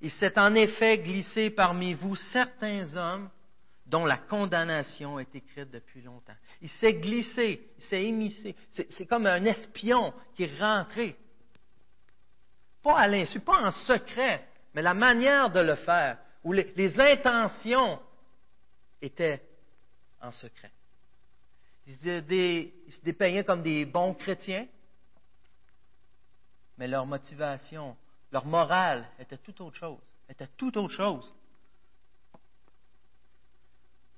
[0.02, 3.30] Il s'est en effet glissé parmi vous certains hommes
[3.86, 6.36] dont la condamnation est écrite depuis longtemps.
[6.62, 8.56] Il s'est glissé, il s'est émissé.
[8.72, 11.15] C'est comme un espion qui est rentré.
[12.82, 18.00] Pas à l'insu, pas en secret, mais la manière de le faire, où les intentions
[19.02, 19.41] étaient
[20.22, 20.73] en secret.
[21.86, 24.67] Ils se, dépeignaient comme des bons chrétiens,
[26.78, 27.96] mais leur motivation,
[28.32, 30.00] leur morale était tout autre chose.
[30.30, 31.34] Était tout autre chose.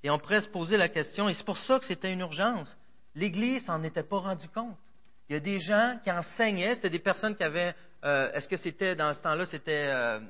[0.02, 2.74] Et on pourrait se poser la question, et c'est pour ça que c'était une urgence.
[3.14, 4.76] L'Église n'en était pas rendu compte.
[5.28, 7.74] Il y a des gens qui enseignaient, c'était des personnes qui avaient,
[8.04, 10.20] euh, est-ce que c'était, dans ce temps-là, c'était euh,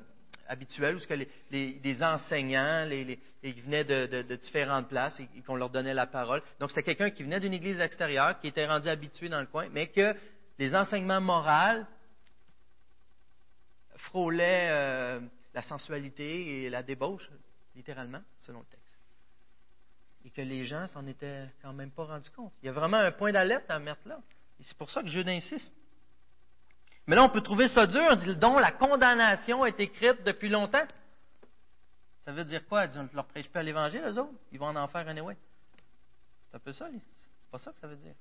[0.47, 1.13] habituel où ce que
[1.51, 6.41] les, enseignants ils venaient de, différentes places et, qu'on leur donnait la parole.
[6.59, 9.67] Donc, c'était quelqu'un qui venait d'une église extérieure, qui était rendu habitué dans le coin,
[9.69, 10.15] mais que
[10.57, 11.85] les enseignements moraux
[13.95, 15.19] frôlaient euh,
[15.53, 17.29] la sensualité et la débauche,
[17.75, 18.99] littéralement, selon le texte.
[20.25, 22.53] Et que les gens s'en étaient quand même pas rendus compte.
[22.61, 24.19] Il y a vraiment un point d'alerte à mettre là.
[24.59, 25.73] Et c'est pour ça que Jude insiste.
[27.07, 30.85] Mais là, on peut trouver ça dur, dont la condamnation est écrite depuis longtemps.
[32.21, 32.85] Ça veut dire quoi?
[32.97, 34.33] On ne leur prêche pas l'Évangile, eux autres?
[34.51, 35.37] Ils vont en en faire un anyway.
[36.43, 38.13] C'est un peu ça, c'est pas ça que ça veut dire.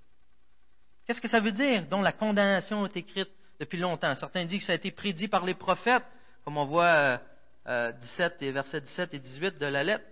[1.05, 4.15] Qu'est-ce que ça veut dire, dont la condamnation est écrite depuis longtemps?
[4.15, 6.05] Certains disent que ça a été prédit par les prophètes,
[6.45, 7.21] comme on voit
[7.67, 10.05] euh, 17 euh, et versets 17 et 18 de la lettre.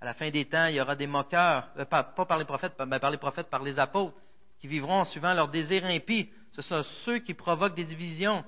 [0.00, 2.74] À la fin des temps, il y aura des moqueurs, euh, pas, par les prophètes,
[2.86, 4.16] mais par les prophètes, par les apôtres,
[4.60, 8.44] qui vivront suivant leurs désirs impies ce sont ceux qui provoquent des divisions,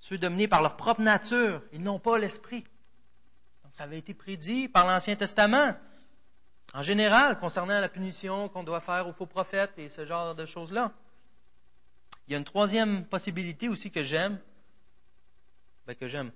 [0.00, 2.62] ceux dominés par leur propre nature, ils n'ont pas l'esprit.
[3.64, 5.74] Donc ça avait été prédit par l'Ancien Testament,
[6.72, 10.46] en général, concernant la punition qu'on doit faire aux faux prophètes et ce genre de
[10.46, 10.92] choses-là.
[12.26, 14.38] Il y a une troisième possibilité aussi que j'aime,
[15.86, 16.30] ben, que j'aime.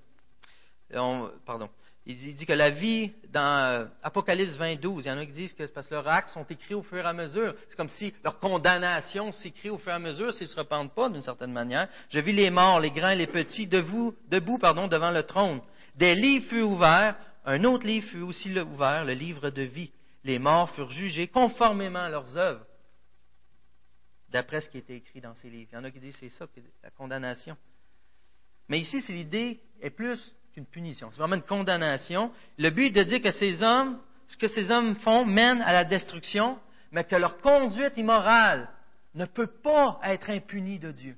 [1.46, 1.68] pardon.
[2.05, 5.53] Il dit que la vie, dans euh, Apocalypse 22, il y en a qui disent
[5.53, 7.55] que c'est parce que leurs actes sont écrits au fur et à mesure.
[7.68, 10.94] C'est comme si leur condamnation s'écrit au fur et à mesure s'ils ne se repentent
[10.94, 11.88] pas d'une certaine manière.
[12.09, 14.16] Je vis les morts, les grands et les petits, debout,
[14.59, 15.61] pardon, devant le trône.
[15.94, 19.92] Des livres furent ouverts, un autre livre fut aussi ouvert, le livre de vie.
[20.24, 22.64] Les morts furent jugés conformément à leurs œuvres,
[24.28, 25.68] d'après ce qui était écrit dans ces livres.
[25.72, 26.46] Il y en a qui disent que c'est ça,
[26.82, 27.57] la condamnation.
[28.68, 30.18] Mais ici, c'est l'idée est plus
[30.53, 31.11] qu'une punition.
[31.11, 32.32] C'est vraiment une condamnation.
[32.59, 35.72] Le but est de dire que ces hommes, ce que ces hommes font mène à
[35.72, 36.59] la destruction,
[36.90, 38.68] mais que leur conduite immorale
[39.14, 41.16] ne peut pas être impunie de Dieu.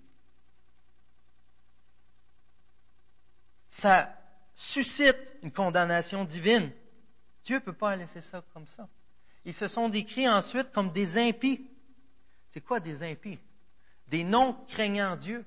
[3.70, 4.14] Ça
[4.55, 6.70] suscite une condamnation divine.
[7.45, 8.89] Dieu ne peut pas laisser ça comme ça.
[9.45, 11.68] Ils se sont décrits ensuite comme des impies.
[12.51, 13.39] C'est quoi des impies?
[14.09, 15.45] Des non-craignants Dieu.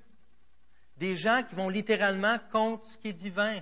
[0.98, 3.62] Des gens qui vont littéralement contre ce qui est divin,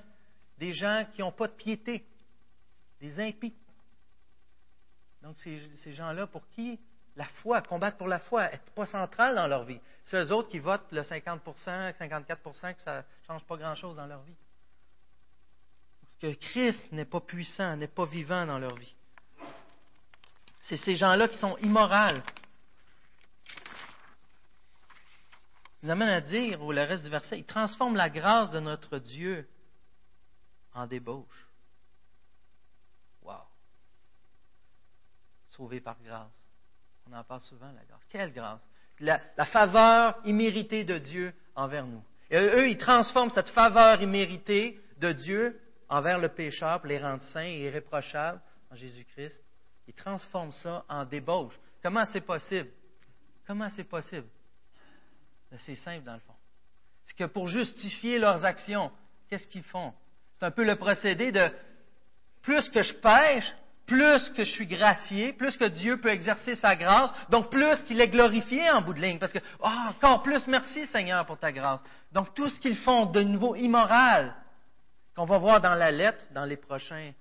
[0.58, 2.06] des gens qui n'ont pas de piété,
[3.00, 3.56] des impies.
[5.22, 6.80] Donc, ces, gens-là, pour qui
[7.16, 9.80] la foi, combattre pour la foi, n'est pas centrale dans leur vie.
[10.04, 11.40] C'est eux autres qui votent le 50%
[11.98, 14.36] 54% que ça ne change pas grand-chose dans leur vie.
[16.22, 18.94] Que Christ n'est pas puissant, n'est pas vivant dans leur vie.
[20.62, 22.24] C'est ces gens-là qui sont immorales.
[25.84, 28.98] Ils amènent à dire, ou le reste du verset, ils transforment la grâce de notre
[28.98, 29.48] Dieu
[30.76, 31.48] en débauche.
[33.24, 33.34] Wow.
[35.50, 36.32] Sauvé par grâce.
[37.10, 38.02] On en parle souvent, la grâce.
[38.10, 38.62] Quelle grâce?
[39.00, 42.04] La, faveur imméritée de Dieu envers nous.
[42.30, 45.60] Et eux, ils transforment cette faveur imméritée de Dieu
[45.90, 49.44] envers le pécheur pour les rendre saints et irréprochables en Jésus-Christ.
[49.88, 51.54] Ils transforment ça en débauche.
[51.84, 52.70] Comment c'est possible?
[53.46, 54.28] Comment c'est possible?
[55.52, 56.34] Ben, c'est simple dans le fond.
[57.06, 58.92] C'est que pour justifier leurs actions,
[59.30, 59.94] qu'est-ce qu'ils font?
[60.36, 61.50] C'est un peu le procédé de
[62.42, 63.56] plus que je pêche,
[63.86, 68.02] plus que je suis gracié, plus que Dieu peut exercer sa grâce, donc plus qu'il
[68.02, 69.20] est glorifié en bout de ligne.
[69.20, 71.82] Parce que, oh, encore plus merci Seigneur pour ta grâce.
[72.12, 74.36] Donc tout ce qu'ils font de nouveau immoral,
[75.16, 77.14] qu'on va voir dans la lettre, dans les prochains,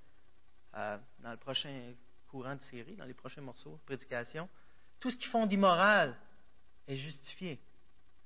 [0.77, 1.93] euh, dans le prochain
[2.29, 4.49] courant de série, dans les prochains morceaux de prédication,
[4.99, 6.17] tout ce qu'ils font d'immoral
[6.89, 7.61] est justifié,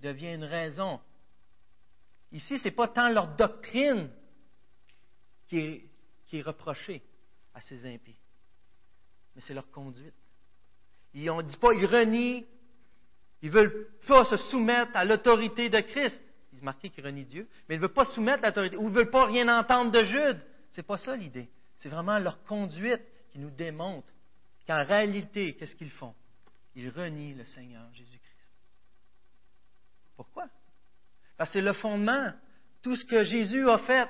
[0.01, 1.01] devient une raison.
[2.33, 4.09] Ici, ce n'est pas tant leur doctrine
[5.49, 5.85] qui est,
[6.33, 7.03] est reproché
[7.55, 8.19] à ces impies.
[9.35, 10.15] Mais c'est leur conduite.
[11.15, 12.47] Ils ne dit pas, ils renient,
[13.43, 16.23] ils ne veulent pas se soumettre à l'autorité de Christ.
[16.53, 18.91] Ils marquent qu'ils renient Dieu, mais ils ne veulent pas soumettre à l'autorité, ou ils
[18.91, 20.45] ne veulent pas rien entendre de Jude.
[20.71, 21.49] Ce n'est pas ça l'idée.
[21.77, 24.13] C'est vraiment leur conduite qui nous démontre
[24.67, 26.15] qu'en réalité, qu'est-ce qu'ils font?
[26.75, 28.29] Ils renient le Seigneur Jésus-Christ.
[30.17, 30.49] Pourquoi?
[31.37, 32.33] Parce que c'est le fondement.
[32.83, 34.09] Tout ce que Jésus a fait,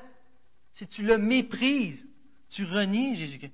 [0.78, 2.06] si tu le méprises,
[2.50, 3.52] tu renies Jésus-Christ.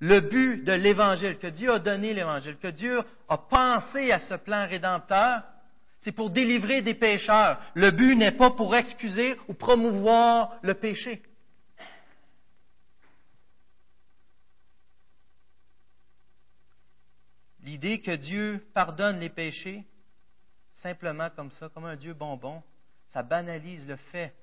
[0.00, 4.34] Le but de l'Évangile, que Dieu a donné l'Évangile, que Dieu a pensé à ce
[4.34, 5.42] plan rédempteur,
[6.00, 7.60] c'est pour délivrer des pécheurs.
[7.74, 11.22] Le but n'est pas pour excuser ou promouvoir le péché.
[17.62, 19.84] L'idée que Dieu pardonne les péchés,
[20.74, 22.62] simplement comme ça, comme un Dieu bonbon,
[23.08, 24.34] ça banalise le fait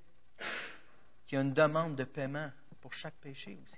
[1.28, 2.49] qu'il y a une demande de paiement
[2.82, 3.78] pour chaque péché aussi.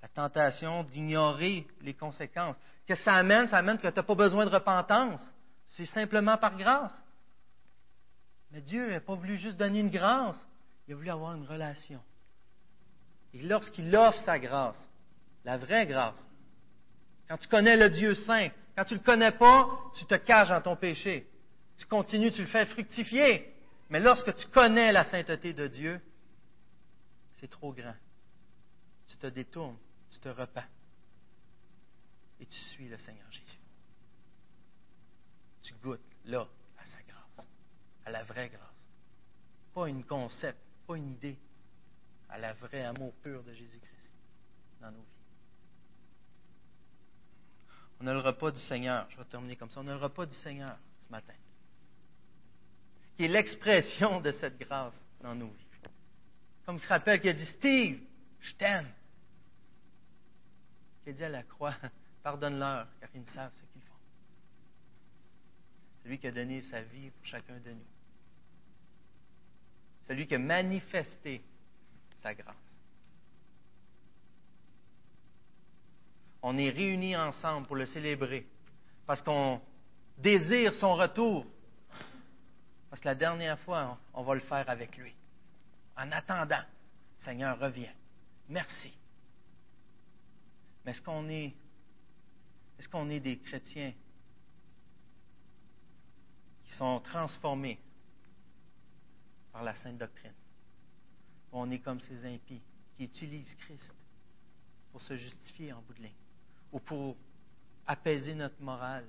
[0.00, 2.56] La tentation d'ignorer les conséquences.
[2.86, 3.48] Qu'est-ce que ça amène?
[3.48, 5.20] Ça amène que tu n'as pas besoin de repentance.
[5.66, 7.04] C'est simplement par grâce.
[8.52, 10.38] Mais Dieu n'a pas voulu juste donner une grâce,
[10.86, 12.00] il a voulu avoir une relation.
[13.34, 14.88] Et lorsqu'il offre sa grâce,
[15.44, 16.26] la vraie grâce,
[17.28, 20.48] quand tu connais le Dieu saint, quand tu ne le connais pas, tu te caches
[20.48, 21.27] dans ton péché
[21.78, 23.54] tu continues, tu le fais fructifier.
[23.88, 26.00] Mais lorsque tu connais la sainteté de Dieu,
[27.36, 27.94] c'est trop grand.
[29.06, 29.78] Tu te détournes,
[30.10, 30.66] tu te repens.
[32.40, 33.58] Et tu suis le Seigneur Jésus.
[35.62, 36.46] Tu goûtes là
[36.78, 37.46] à sa grâce,
[38.04, 38.86] à la vraie grâce.
[39.72, 41.38] Pas une concept, pas une idée,
[42.28, 44.14] à la vraie amour pur de Jésus-Christ
[44.80, 45.04] dans nos vies.
[48.00, 49.08] On a le repas du Seigneur.
[49.10, 49.80] Je vais terminer comme ça.
[49.80, 51.34] On a le repas du Seigneur ce matin
[53.18, 55.66] qui est l'expression de cette grâce dans nos vies.
[56.64, 57.98] Comme il se rappelle qu'il a dit Steve,
[58.38, 58.88] je t'aime.
[61.04, 61.74] Il a dit à la croix
[62.22, 63.94] Pardonne-leur, car ils ne savent ce qu'ils font.
[66.00, 67.86] C'est lui qui a donné sa vie pour chacun de nous.
[70.04, 71.42] C'est lui qui a manifesté
[72.22, 72.54] sa grâce.
[76.40, 78.46] On est réunis ensemble pour le célébrer
[79.06, 79.60] parce qu'on
[80.18, 81.44] désire son retour
[82.90, 85.14] Parce que la dernière fois, on va le faire avec lui.
[85.96, 86.62] En attendant,
[87.18, 87.92] Seigneur, reviens.
[88.48, 88.92] Merci.
[90.84, 91.54] Mais est-ce qu'on est,
[92.78, 93.92] est-ce qu'on est des chrétiens
[96.64, 97.78] qui sont transformés
[99.52, 100.32] par la sainte doctrine?
[101.52, 102.62] On est comme ces impies
[102.96, 103.94] qui utilisent Christ
[104.92, 106.12] pour se justifier en bout de ligne
[106.72, 107.16] ou pour
[107.86, 109.06] apaiser notre morale?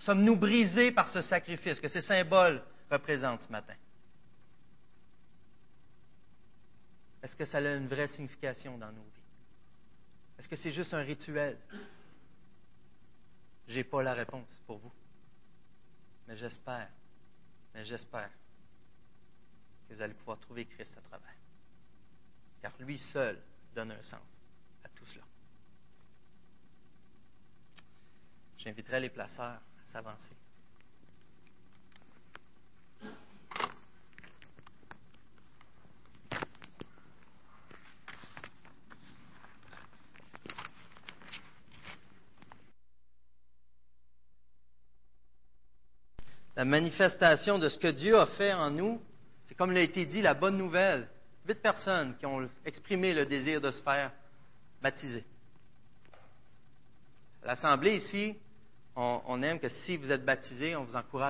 [0.00, 3.74] Sommes-nous brisés par ce sacrifice que ces symboles représentent ce matin?
[7.22, 9.22] Est-ce que ça a une vraie signification dans nos vies?
[10.38, 11.58] Est-ce que c'est juste un rituel?
[13.68, 14.92] Je n'ai pas la réponse pour vous.
[16.26, 16.88] Mais j'espère,
[17.74, 18.30] mais j'espère
[19.86, 21.36] que vous allez pouvoir trouver Christ à travers.
[22.62, 23.38] Car lui seul
[23.74, 24.20] donne un sens
[24.82, 25.24] à tout cela.
[28.56, 29.60] J'inviterai les placeurs
[29.92, 30.34] s'avancer.
[46.56, 49.00] La manifestation de ce que Dieu a fait en nous,
[49.46, 51.08] c'est comme il a été dit, la bonne nouvelle.
[51.46, 54.12] Huit personnes qui ont exprimé le désir de se faire
[54.82, 55.24] baptiser.
[57.42, 58.36] L'Assemblée ici,
[59.00, 61.28] on, aime que si vous êtes baptisé, on vous encourage